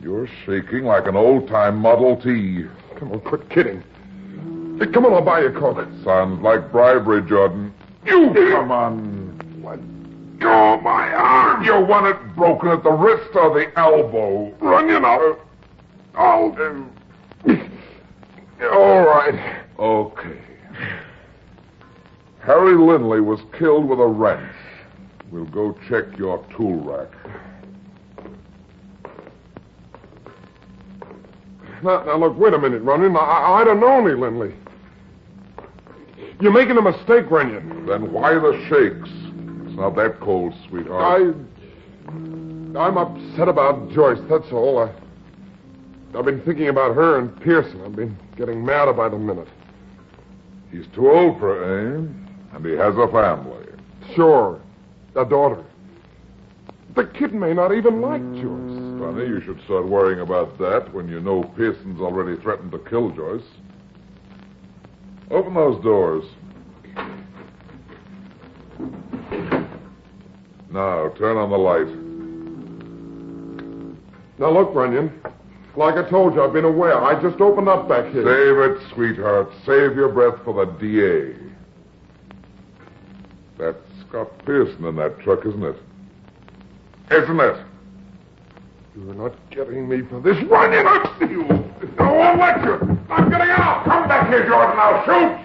You're 0.00 0.26
shaking 0.46 0.84
like 0.84 1.06
an 1.06 1.16
old-time 1.16 1.76
Model 1.76 2.16
T. 2.16 2.64
Come 2.98 3.12
on, 3.12 3.20
quit 3.20 3.48
kidding. 3.50 3.82
Hey, 4.78 4.86
come 4.90 5.04
on, 5.04 5.12
I'll 5.12 5.22
buy 5.22 5.40
you 5.40 5.48
a 5.48 5.52
Coke. 5.52 5.86
Sounds 6.02 6.42
like 6.42 6.72
bribery, 6.72 7.22
Jordan. 7.28 7.74
You 8.06 8.32
come 8.34 8.70
on. 8.70 9.13
Of 10.44 10.82
my 10.82 11.08
arm. 11.12 11.64
You 11.64 11.80
want 11.80 12.06
it 12.06 12.36
broken 12.36 12.68
at 12.68 12.82
the 12.82 12.90
wrist 12.90 13.34
or 13.34 13.54
the 13.54 13.78
elbow? 13.78 14.54
Runyon, 14.60 15.04
I'll... 15.04 15.38
I'll... 16.14 16.56
All 18.72 19.06
right. 19.06 19.64
Okay. 19.78 20.38
Harry 22.40 22.76
Lindley 22.76 23.20
was 23.20 23.40
killed 23.58 23.88
with 23.88 23.98
a 24.00 24.06
wrench. 24.06 24.54
We'll 25.30 25.46
go 25.46 25.76
check 25.88 26.04
your 26.18 26.44
tool 26.56 26.80
rack. 26.80 27.08
Now, 31.82 32.04
now 32.04 32.18
look, 32.18 32.38
wait 32.38 32.52
a 32.52 32.58
minute, 32.58 32.82
Runyon. 32.82 33.16
I, 33.16 33.60
I 33.60 33.64
don't 33.64 33.80
know 33.80 34.06
any 34.06 34.14
Lindley. 34.18 34.54
You're 36.40 36.52
making 36.52 36.76
a 36.76 36.82
mistake, 36.82 37.30
Runyon. 37.30 37.86
Then 37.86 38.12
why 38.12 38.34
the 38.34 38.62
shakes? 38.68 39.23
It's 39.74 39.80
not 39.80 39.96
that 39.96 40.20
cold, 40.20 40.54
sweetheart. 40.68 41.02
I. 41.02 41.34
I'm 42.78 42.96
upset 42.96 43.48
about 43.48 43.90
Joyce, 43.90 44.20
that's 44.30 44.52
all. 44.52 44.78
I, 44.78 44.92
I've 46.16 46.24
been 46.24 46.42
thinking 46.42 46.68
about 46.68 46.94
her 46.94 47.18
and 47.18 47.40
Pearson. 47.40 47.80
I've 47.84 47.96
been 47.96 48.16
getting 48.36 48.64
madder 48.64 48.92
by 48.92 49.08
the 49.08 49.18
minute. 49.18 49.48
He's 50.70 50.86
too 50.94 51.10
old 51.10 51.40
for 51.40 51.56
it, 51.58 51.66
eh? 51.66 52.54
And 52.54 52.64
he 52.64 52.72
has 52.74 52.94
a 52.96 53.08
family. 53.08 53.66
Sure, 54.14 54.60
a 55.16 55.24
daughter. 55.24 55.64
The 56.94 57.06
kid 57.06 57.34
may 57.34 57.52
not 57.52 57.74
even 57.74 58.00
like 58.00 58.22
Joyce. 58.34 59.00
Funny, 59.00 59.26
you 59.26 59.42
should 59.44 59.60
start 59.64 59.88
worrying 59.88 60.20
about 60.20 60.56
that 60.58 60.94
when 60.94 61.08
you 61.08 61.20
know 61.20 61.42
Pearson's 61.56 62.00
already 62.00 62.40
threatened 62.40 62.70
to 62.70 62.78
kill 62.78 63.10
Joyce. 63.10 63.42
Open 65.32 65.54
those 65.54 65.82
doors. 65.82 66.24
Now, 70.74 71.08
turn 71.16 71.36
on 71.36 71.50
the 71.50 71.56
light. 71.56 71.86
Now 74.40 74.50
look, 74.50 74.74
Runyon. 74.74 75.12
Like 75.76 75.94
I 75.94 76.10
told 76.10 76.34
you, 76.34 76.42
I've 76.42 76.52
been 76.52 76.64
aware. 76.64 77.00
I 77.00 77.22
just 77.22 77.40
opened 77.40 77.68
up 77.68 77.88
back 77.88 78.12
here. 78.12 78.24
Save 78.24 78.58
it, 78.58 78.92
sweetheart. 78.92 79.50
Save 79.64 79.94
your 79.94 80.08
breath 80.08 80.34
for 80.44 80.66
the 80.66 80.72
DA. 80.72 81.36
That's 83.56 83.78
Scott 84.08 84.32
Pearson 84.44 84.84
in 84.84 84.96
that 84.96 85.20
truck, 85.20 85.46
isn't 85.46 85.62
it? 85.62 85.76
Isn't 87.12 87.38
it? 87.38 87.64
You're 88.96 89.14
not 89.14 89.50
getting 89.50 89.88
me 89.88 90.02
for 90.10 90.20
this, 90.20 90.42
Runyon. 90.42 90.86
You. 91.20 91.44
No 92.00 92.14
one 92.14 92.40
let 92.40 92.64
you. 92.64 92.98
I'm 93.10 93.30
getting 93.30 93.50
out. 93.50 93.84
Come 93.84 94.08
back 94.08 94.28
here, 94.28 94.44
Jordan. 94.48 94.76
I'll 94.76 95.04
shoot. 95.04 95.43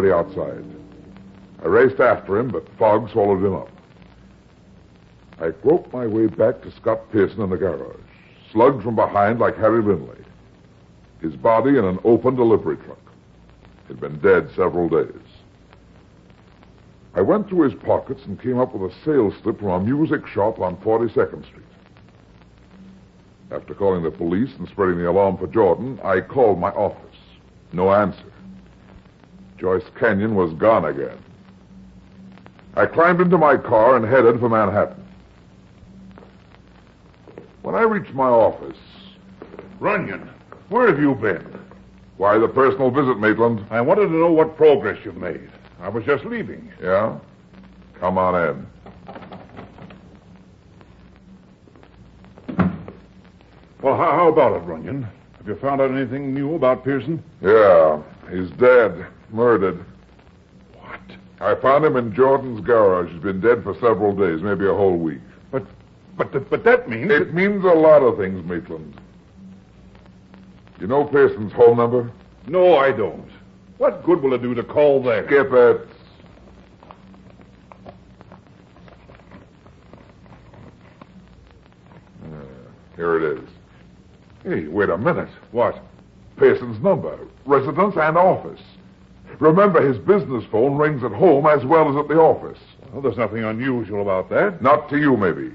Already 0.00 0.14
outside. 0.14 0.64
I 1.62 1.66
raced 1.66 2.00
after 2.00 2.38
him, 2.38 2.48
but 2.48 2.66
fog 2.78 3.10
swallowed 3.10 3.44
him 3.44 3.54
up. 3.54 3.68
I 5.38 5.50
groped 5.50 5.92
my 5.92 6.06
way 6.06 6.26
back 6.26 6.62
to 6.62 6.70
Scott 6.70 7.12
Pearson 7.12 7.42
in 7.42 7.50
the 7.50 7.58
garage, 7.58 8.00
slugged 8.50 8.82
from 8.82 8.96
behind 8.96 9.40
like 9.40 9.58
Harry 9.58 9.82
Lindley. 9.82 10.24
His 11.20 11.36
body 11.36 11.76
in 11.76 11.84
an 11.84 11.98
open 12.02 12.34
delivery 12.34 12.78
truck. 12.78 12.96
He'd 13.88 14.00
been 14.00 14.18
dead 14.20 14.48
several 14.56 14.88
days. 14.88 15.20
I 17.14 17.20
went 17.20 17.50
through 17.50 17.68
his 17.68 17.78
pockets 17.82 18.22
and 18.24 18.40
came 18.40 18.58
up 18.58 18.74
with 18.74 18.90
a 18.90 19.04
sales 19.04 19.34
slip 19.42 19.58
from 19.58 19.68
a 19.68 19.80
music 19.80 20.26
shop 20.26 20.60
on 20.60 20.78
42nd 20.78 21.44
Street. 21.44 21.66
After 23.50 23.74
calling 23.74 24.02
the 24.02 24.10
police 24.10 24.54
and 24.58 24.66
spreading 24.66 24.96
the 24.96 25.10
alarm 25.10 25.36
for 25.36 25.46
Jordan, 25.46 26.00
I 26.02 26.22
called 26.22 26.58
my 26.58 26.70
office. 26.70 27.18
No 27.74 27.92
answer. 27.92 28.24
Joyce 29.60 29.84
Kenyon 29.98 30.34
was 30.34 30.52
gone 30.54 30.86
again. 30.86 31.18
I 32.74 32.86
climbed 32.86 33.20
into 33.20 33.36
my 33.36 33.56
car 33.56 33.96
and 33.96 34.04
headed 34.04 34.40
for 34.40 34.48
Manhattan. 34.48 35.06
When 37.62 37.74
I 37.74 37.82
reached 37.82 38.14
my 38.14 38.28
office, 38.28 38.78
Runyon, 39.80 40.30
where 40.68 40.86
have 40.88 40.98
you 40.98 41.14
been? 41.14 41.60
why 42.20 42.36
the 42.36 42.46
personal 42.46 42.90
visit, 42.90 43.18
Maitland? 43.18 43.64
I 43.70 43.80
wanted 43.80 44.08
to 44.08 44.12
know 44.12 44.30
what 44.30 44.54
progress 44.54 44.98
you've 45.06 45.16
made. 45.16 45.50
I 45.80 45.88
was 45.88 46.04
just 46.04 46.22
leaving. 46.26 46.70
Yeah? 46.78 47.18
Come 47.98 48.18
on 48.18 48.34
in. 48.34 48.66
Well, 53.80 53.96
how, 53.96 54.10
how 54.10 54.28
about 54.28 54.52
it, 54.52 54.66
Runyon? 54.66 55.08
Have 55.38 55.48
you 55.48 55.56
found 55.56 55.80
out 55.80 55.90
anything 55.90 56.34
new 56.34 56.56
about 56.56 56.84
Pearson? 56.84 57.24
Yeah, 57.40 58.02
he's 58.30 58.50
dead. 58.50 59.06
Murdered. 59.32 59.84
What? 60.74 61.00
I 61.40 61.54
found 61.60 61.84
him 61.84 61.96
in 61.96 62.14
Jordan's 62.14 62.60
garage. 62.60 63.10
He's 63.12 63.22
been 63.22 63.40
dead 63.40 63.62
for 63.62 63.74
several 63.74 64.14
days, 64.14 64.42
maybe 64.42 64.66
a 64.66 64.74
whole 64.74 64.96
week. 64.96 65.20
But, 65.50 65.64
but, 66.16 66.50
but 66.50 66.64
that 66.64 66.88
means. 66.88 67.10
It 67.10 67.32
means 67.34 67.64
a 67.64 67.68
lot 67.68 68.02
of 68.02 68.18
things, 68.18 68.44
Maitland. 68.44 69.00
You 70.80 70.86
know 70.86 71.04
Pearson's 71.04 71.52
home 71.52 71.76
number? 71.76 72.10
No, 72.46 72.76
I 72.76 72.90
don't. 72.90 73.30
What 73.78 74.04
good 74.04 74.22
will 74.22 74.34
it 74.34 74.42
do 74.42 74.54
to 74.54 74.62
call 74.62 75.02
there? 75.02 75.26
Skip 75.26 75.52
it. 75.52 75.88
Uh, 82.24 82.28
here 82.96 83.16
it 83.16 83.38
is. 83.38 83.48
Hey, 84.42 84.66
wait 84.66 84.88
a 84.88 84.96
minute. 84.96 85.28
What? 85.52 85.82
Pearson's 86.36 86.82
number, 86.82 87.18
residence 87.44 87.94
and 87.96 88.16
office. 88.16 88.60
Remember, 89.40 89.80
his 89.80 89.98
business 89.98 90.44
phone 90.52 90.76
rings 90.76 91.02
at 91.02 91.12
home 91.12 91.46
as 91.46 91.64
well 91.64 91.88
as 91.88 91.96
at 91.96 92.08
the 92.08 92.20
office. 92.20 92.58
Well, 92.92 93.00
there's 93.00 93.16
nothing 93.16 93.42
unusual 93.42 94.02
about 94.02 94.28
that. 94.30 94.60
Not 94.62 94.90
to 94.90 94.98
you, 94.98 95.16
maybe. 95.16 95.50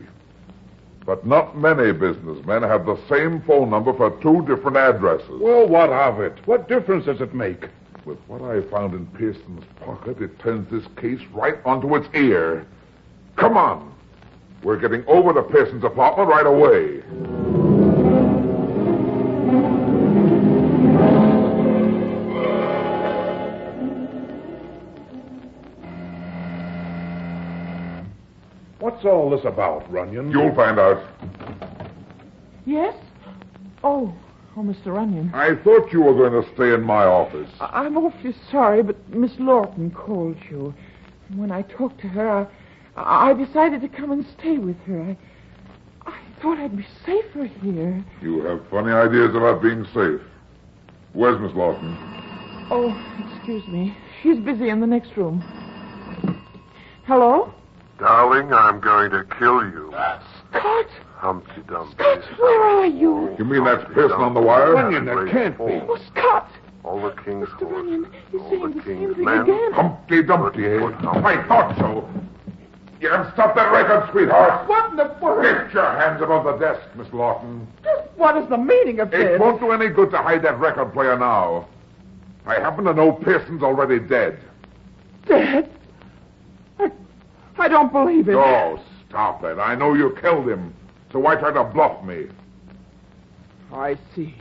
But 1.05 1.25
not 1.25 1.55
many 1.55 1.91
businessmen 1.91 2.63
have 2.63 2.87
the 2.87 2.97
same 3.07 3.43
phone 3.43 3.69
number 3.69 3.93
for 3.93 4.09
two 4.21 4.43
different 4.47 4.75
addresses. 4.75 5.39
Well, 5.39 5.67
what 5.67 5.91
of 5.91 6.19
it? 6.19 6.33
What 6.47 6.67
difference 6.67 7.05
does 7.05 7.21
it 7.21 7.35
make? 7.35 7.67
With 8.05 8.17
what 8.27 8.41
I 8.41 8.61
found 8.71 8.95
in 8.95 9.05
Pearson's 9.07 9.65
pocket, 9.79 10.19
it 10.19 10.39
turns 10.39 10.69
this 10.71 10.85
case 10.99 11.21
right 11.31 11.55
onto 11.63 11.95
its 11.95 12.07
ear. 12.15 12.65
Come 13.35 13.55
on. 13.55 13.93
We're 14.63 14.79
getting 14.79 15.05
over 15.05 15.31
to 15.31 15.43
Pearson's 15.43 15.83
apartment 15.83 16.29
right 16.29 16.47
away. 16.47 17.54
All 29.15 29.29
this 29.29 29.45
about, 29.45 29.91
Runyon? 29.91 30.31
You'll 30.31 30.53
find 30.55 30.77
out. 30.79 31.01
Yes? 32.65 32.95
Oh, 33.83 34.13
oh, 34.57 34.61
Mr. 34.61 34.87
Runyon. 34.87 35.31
I 35.33 35.55
thought 35.63 35.91
you 35.93 36.01
were 36.01 36.13
going 36.13 36.43
to 36.43 36.53
stay 36.53 36.73
in 36.73 36.81
my 36.83 37.05
office. 37.05 37.49
I- 37.59 37.83
I'm 37.85 37.97
awfully 37.97 38.35
sorry, 38.51 38.83
but 38.83 38.97
Miss 39.09 39.31
Lawton 39.39 39.91
called 39.91 40.37
you. 40.49 40.73
When 41.35 41.51
I 41.51 41.63
talked 41.63 41.99
to 42.01 42.07
her, 42.07 42.47
I, 42.97 43.29
I 43.29 43.33
decided 43.33 43.81
to 43.81 43.87
come 43.87 44.11
and 44.11 44.25
stay 44.39 44.57
with 44.57 44.77
her. 44.85 45.01
I, 46.05 46.09
I 46.11 46.19
thought 46.41 46.57
I'd 46.59 46.75
be 46.77 46.85
safer 47.05 47.45
here. 47.45 48.03
You 48.21 48.41
have 48.43 48.61
funny 48.69 48.91
ideas 48.91 49.33
about 49.35 49.61
being 49.61 49.85
safe. 49.93 50.21
Where's 51.13 51.39
Miss 51.39 51.53
Lawton? 51.55 51.95
Oh, 52.69 52.91
excuse 53.35 53.65
me. 53.67 53.95
She's 54.21 54.37
busy 54.39 54.69
in 54.69 54.81
the 54.81 54.87
next 54.87 55.15
room. 55.15 55.41
Hello? 57.05 57.53
Darling, 57.99 58.51
I'm 58.53 58.79
going 58.81 59.11
to 59.11 59.23
kill 59.39 59.63
you. 59.63 59.89
Scott! 60.49 60.87
Humpty 61.15 61.61
Dumpty. 61.67 61.95
Scott, 61.95 62.23
where 62.39 62.61
are 62.61 62.85
you? 62.85 63.35
You 63.39 63.45
mean 63.45 63.63
that's 63.63 63.85
Pearson 63.93 64.19
on 64.19 64.33
the 64.33 64.41
wire? 64.41 64.73
Runyon, 64.73 65.05
that 65.05 65.29
can't 65.31 65.57
be. 65.57 65.63
Oh, 65.87 65.97
Scott! 66.11 66.51
All 66.83 67.01
the 67.01 67.11
king's 67.23 67.47
Mr. 67.49 67.71
Runyon, 67.71 68.13
he's 68.31 68.41
all 68.41 68.49
saying 68.49 68.61
the 68.61 68.67
the 68.67 68.73
same 68.85 68.97
king's 68.97 69.15
thing 69.15 69.25
men. 69.25 69.41
again. 69.41 69.71
Humpty 69.73 70.23
Dumpty, 70.23 70.65
eh? 70.65 70.79
I 70.83 71.43
thought 71.47 71.77
so. 71.79 72.07
You 73.01 73.09
can 73.09 73.31
stop 73.33 73.55
that 73.55 73.71
record, 73.71 74.09
sweetheart. 74.11 74.67
What 74.67 74.91
in 74.91 74.97
the 74.97 75.15
world? 75.21 75.43
Get 75.43 75.73
your 75.73 75.91
hands 75.97 76.21
above 76.21 76.43
the 76.45 76.57
desk, 76.57 76.81
Miss 76.95 77.11
Lawton. 77.13 77.67
What 78.15 78.37
is 78.37 78.47
the 78.49 78.57
meaning 78.57 78.99
of 78.99 79.11
this? 79.11 79.19
It 79.21 79.27
this? 79.33 79.39
won't 79.39 79.59
do 79.59 79.71
any 79.71 79.89
good 79.89 80.11
to 80.11 80.17
hide 80.17 80.43
that 80.43 80.59
record 80.59 80.93
player 80.93 81.17
now. 81.17 81.67
I 82.45 82.55
happen 82.55 82.85
to 82.85 82.93
know 82.93 83.11
Pearson's 83.11 83.63
already 83.63 83.99
dead. 83.99 84.39
Dead? 85.27 85.69
I, 87.57 87.63
I 87.63 87.67
don't 87.67 87.91
believe 87.91 88.29
it. 88.29 88.35
Oh, 88.35 88.79
stop 89.09 89.43
it. 89.43 89.57
I 89.57 89.75
know 89.75 89.93
you 89.93 90.15
killed 90.21 90.47
him. 90.47 90.73
So 91.11 91.19
why 91.19 91.35
try 91.35 91.51
to 91.53 91.63
bluff 91.63 92.03
me? 92.03 92.27
I 93.71 93.97
see. 94.15 94.35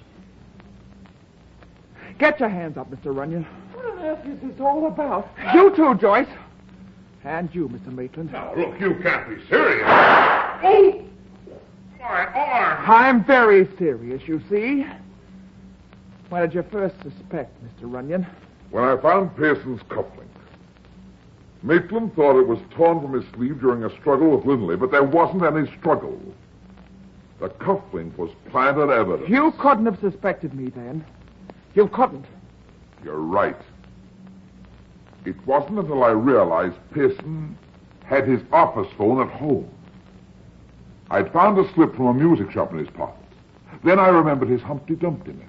Get 2.19 2.41
your 2.41 2.49
hands 2.49 2.77
up, 2.77 2.91
Mr. 2.91 3.15
Runyon. 3.15 3.45
What 3.73 3.87
on 3.87 3.99
earth 3.99 4.27
is 4.27 4.41
this 4.41 4.61
all 4.61 4.87
about? 4.87 5.29
You 5.55 5.75
too, 5.75 5.95
Joyce. 5.97 6.29
And 7.25 7.53
you, 7.55 7.69
Mr. 7.69 7.93
Maitland. 7.93 8.33
Now, 8.33 8.55
look, 8.55 8.79
you 8.79 8.97
can't 9.03 9.29
be 9.29 9.45
serious. 9.49 9.85
Oh! 9.87 11.03
My 12.01 12.27
arm! 12.27 12.91
I'm 12.91 13.25
very 13.25 13.67
serious, 13.79 14.23
you 14.29 14.43
see. 14.51 14.87
When 16.29 16.43
did 16.43 16.55
you 16.55 16.63
first 16.71 16.97
suspect, 17.03 17.57
Mr. 17.65 17.91
Runyon? 17.91 18.27
When 18.71 18.85
I 18.85 18.97
found 19.01 19.35
Pearson's 19.37 19.81
cufflink. 19.85 20.29
Maitland 21.65 22.15
thought 22.15 22.39
it 22.39 22.47
was 22.47 22.59
torn 22.73 23.01
from 23.01 23.15
his 23.15 23.25
sleeve 23.35 23.59
during 23.59 23.85
a 23.85 23.91
struggle 23.99 24.37
with 24.37 24.45
Lindley, 24.45 24.77
but 24.77 24.91
there 24.91 25.03
wasn't 25.03 25.43
any 25.43 25.67
struggle. 25.79 26.21
The 27.41 27.49
cufflink 27.49 28.17
was 28.19 28.31
planted 28.51 28.91
evidence. 28.91 29.31
You 29.31 29.51
couldn't 29.59 29.87
have 29.87 29.99
suspected 29.99 30.53
me 30.53 30.69
then. 30.69 31.03
You 31.75 31.89
couldn't. 31.89 32.27
You're 33.03 33.19
right. 33.19 33.57
It 35.25 35.35
wasn't 35.47 35.79
until 35.79 36.05
I 36.05 36.11
realized 36.11 36.77
Pearson 36.93 37.57
had 38.05 38.29
his 38.29 38.43
office 38.53 38.93
phone 38.99 39.27
at 39.27 39.33
home. 39.33 39.69
I'd 41.11 41.33
found 41.33 41.59
a 41.59 41.73
slip 41.73 41.97
from 41.97 42.07
a 42.09 42.15
music 42.15 42.51
shop 42.51 42.73
in 42.73 42.79
his 42.79 42.91
pocket. 42.91 43.25
Then 43.83 43.99
I 43.99 44.09
remembered 44.09 44.51
his 44.51 44.61
Humpty 44.61 44.97
Dumpty 44.97 45.33
message. 45.33 45.49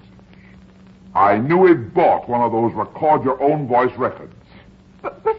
I 1.14 1.36
knew 1.36 1.66
he'd 1.66 1.92
bought 1.92 2.26
one 2.26 2.40
of 2.40 2.52
those 2.52 2.72
record 2.72 3.22
your 3.22 3.40
own 3.42 3.66
voice 3.66 3.94
records 3.96 4.34
But, 5.02 5.22
but 5.22 5.38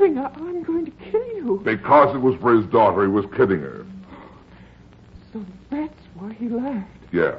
Darling, 0.00 0.18
I, 0.18 0.26
I'm 0.36 0.62
going 0.62 0.84
to 0.86 0.90
kill 1.10 1.26
you. 1.34 1.60
because 1.64 2.14
it 2.14 2.18
was 2.18 2.34
for 2.40 2.54
his 2.56 2.64
daughter. 2.66 3.02
He 3.02 3.08
was 3.08 3.26
kidding 3.36 3.60
her. 3.60 3.84
So 5.32 5.44
that's 5.70 5.94
why 6.14 6.32
he 6.34 6.48
laughed. 6.48 6.88
Yeah. 7.12 7.34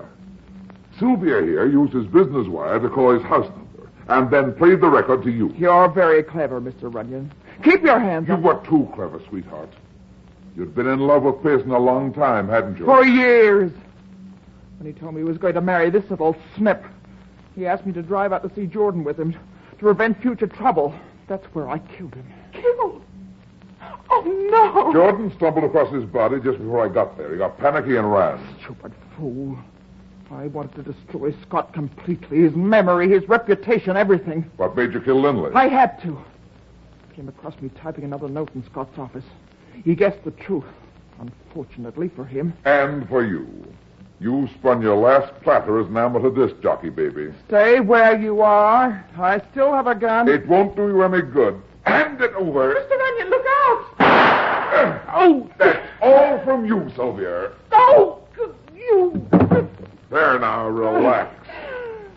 Sylvia 1.00 1.42
here 1.42 1.66
used 1.68 1.94
his 1.94 2.06
business 2.06 2.48
wire 2.48 2.80
to 2.80 2.90
call 2.90 3.14
his 3.14 3.24
house 3.24 3.50
number 3.50 3.90
and 4.10 4.30
then 4.30 4.54
played 4.54 4.82
the 4.82 4.90
record 4.90 5.24
to 5.24 5.32
you. 5.32 5.54
You're 5.58 5.90
very 5.90 6.22
clever, 6.24 6.62
Mr. 6.62 6.94
Runyon. 6.94 7.32
Keep 7.64 7.84
your 7.84 8.00
hands 8.00 8.28
You 8.28 8.36
up. 8.36 8.42
were 8.42 8.62
too 8.66 8.90
clever, 8.94 9.20
sweetheart. 9.30 9.70
You'd 10.56 10.76
been 10.76 10.88
in 10.88 11.00
love 11.00 11.24
with 11.24 11.42
Pearson 11.42 11.72
a 11.72 11.80
long 11.80 12.14
time, 12.14 12.48
hadn't 12.50 12.78
you? 12.78 12.86
For 12.86 13.04
years. 13.06 13.72
When 14.78 14.92
he 14.94 15.00
told 15.00 15.14
me 15.16 15.22
he 15.22 15.26
was 15.26 15.38
going 15.38 15.54
to 15.56 15.62
marry 15.62 15.90
this 15.90 16.10
little 16.10 16.36
snip, 16.56 16.84
he 17.56 17.66
asked 17.66 17.86
me 17.86 17.94
to 17.94 18.02
drive 18.02 18.34
out 18.34 18.44
to 18.48 18.54
see 18.54 18.68
Jordan 18.68 19.04
with 19.04 19.20
him 19.20 19.32
to 19.34 19.40
prevent 19.78 20.22
future 20.22 20.48
trouble. 20.48 20.94
That's 21.28 21.46
where 21.56 21.70
I 21.70 21.80
killed 21.80 22.16
him. 22.16 22.26
Killed? 22.62 23.02
Oh, 24.10 24.22
no! 24.52 24.94
Jordan 24.94 25.32
stumbled 25.36 25.64
across 25.64 25.92
his 25.94 26.06
body 26.06 26.40
just 26.42 26.60
before 26.60 26.86
I 26.86 26.90
got 26.90 27.18
there. 27.18 27.32
He 27.32 27.38
got 27.38 27.58
panicky 27.58 27.96
and 27.98 28.12
ran. 28.12 28.40
Stupid 28.62 28.94
fool. 29.18 29.58
I 30.32 30.48
wanted 30.48 30.76
to 30.76 30.94
destroy 30.94 31.34
Scott 31.42 31.74
completely. 31.74 32.42
His 32.42 32.56
memory, 32.56 33.10
his 33.10 33.28
reputation, 33.28 33.98
everything. 33.98 34.50
What 34.58 34.76
made 34.76 34.94
you 34.94 35.02
kill 35.02 35.22
Lindley? 35.22 35.52
I 35.54 35.68
had 35.68 36.02
to. 36.04 36.18
Came 37.16 37.28
across 37.28 37.60
me 37.62 37.70
typing 37.70 38.06
another 38.06 38.30
note 38.30 38.50
in 38.56 38.64
Scott's 38.66 38.98
office. 38.98 39.26
He 39.84 39.96
guessed 39.96 40.24
the 40.24 40.32
truth. 40.32 40.64
Unfortunately 41.20 42.10
for 42.10 42.26
him. 42.26 42.54
And 42.66 43.08
for 43.10 43.26
you. 43.26 43.48
You 44.20 44.48
spun 44.60 44.82
your 44.82 44.96
last 44.98 45.34
platter 45.42 45.80
as 45.80 45.88
an 45.88 45.98
amateur 45.98 46.30
disc 46.30 46.62
jockey, 46.62 46.90
baby. 46.90 47.34
Stay 47.48 47.80
where 47.80 48.20
you 48.20 48.42
are. 48.42 49.06
I 49.18 49.42
still 49.52 49.74
have 49.74 49.88
a 49.88 49.96
gun. 49.96 50.30
It 50.30 50.48
won't 50.48 50.76
do 50.76 50.88
you 50.88 51.02
any 51.04 51.22
good. 51.22 51.62
Hand 51.86 52.22
it 52.22 52.34
over. 52.34 52.76
Mr. 52.76 52.98
Runyon, 52.98 53.30
look 53.30 53.46
out! 53.46 53.86
Oh, 55.14 55.50
that's 55.60 55.86
all 56.02 56.42
from 56.46 56.66
you, 56.66 56.90
Sylvia. 56.96 57.52
Oh, 57.74 58.20
you. 58.74 59.28
There 60.10 60.40
now, 60.40 60.68
relax. 60.70 61.36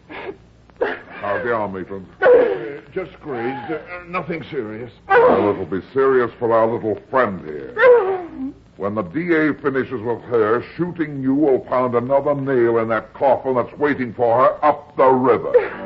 How's 0.80 1.44
the 1.44 1.52
arm, 1.52 1.72
Maitland? 1.72 2.06
Uh, 2.22 2.80
just 2.92 3.12
grazed. 3.20 3.72
Uh, 3.72 4.04
nothing 4.08 4.44
serious. 4.50 4.92
Well, 5.08 5.50
it'll 5.50 5.66
be 5.66 5.80
serious 5.92 6.30
for 6.38 6.52
our 6.52 6.66
little 6.72 6.98
friend 7.10 7.40
here. 7.44 7.74
When 8.76 8.96
the 8.96 9.02
DA 9.02 9.52
finishes 9.62 10.00
with 10.02 10.20
her, 10.22 10.64
shooting 10.76 11.22
you 11.22 11.32
will 11.34 11.60
pound 11.60 11.94
another 11.94 12.34
nail 12.34 12.78
in 12.78 12.88
that 12.88 13.14
coffin 13.14 13.54
that's 13.54 13.72
waiting 13.78 14.12
for 14.14 14.36
her 14.36 14.64
up 14.64 14.96
the 14.96 15.06
river. 15.06 15.52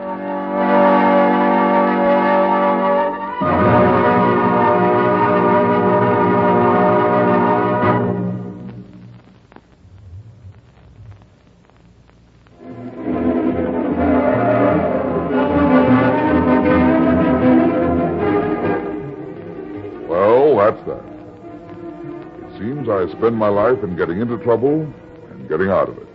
life 23.68 23.84
in 23.84 23.96
getting 23.96 24.20
into 24.20 24.38
trouble 24.38 24.80
and 25.30 25.48
getting 25.48 25.68
out 25.68 25.88
of 25.88 25.98
it. 25.98 26.08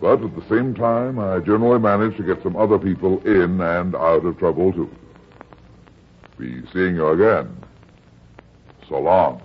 But 0.00 0.22
at 0.22 0.34
the 0.34 0.44
same 0.48 0.74
time, 0.74 1.18
I 1.18 1.38
generally 1.38 1.78
manage 1.78 2.16
to 2.18 2.22
get 2.22 2.42
some 2.42 2.56
other 2.56 2.78
people 2.78 3.20
in 3.26 3.60
and 3.60 3.94
out 3.94 4.24
of 4.24 4.38
trouble, 4.38 4.72
too. 4.72 4.90
Be 6.38 6.62
seeing 6.72 6.96
you 6.96 7.08
again. 7.08 7.56
So 8.88 8.98
long. 8.98 9.43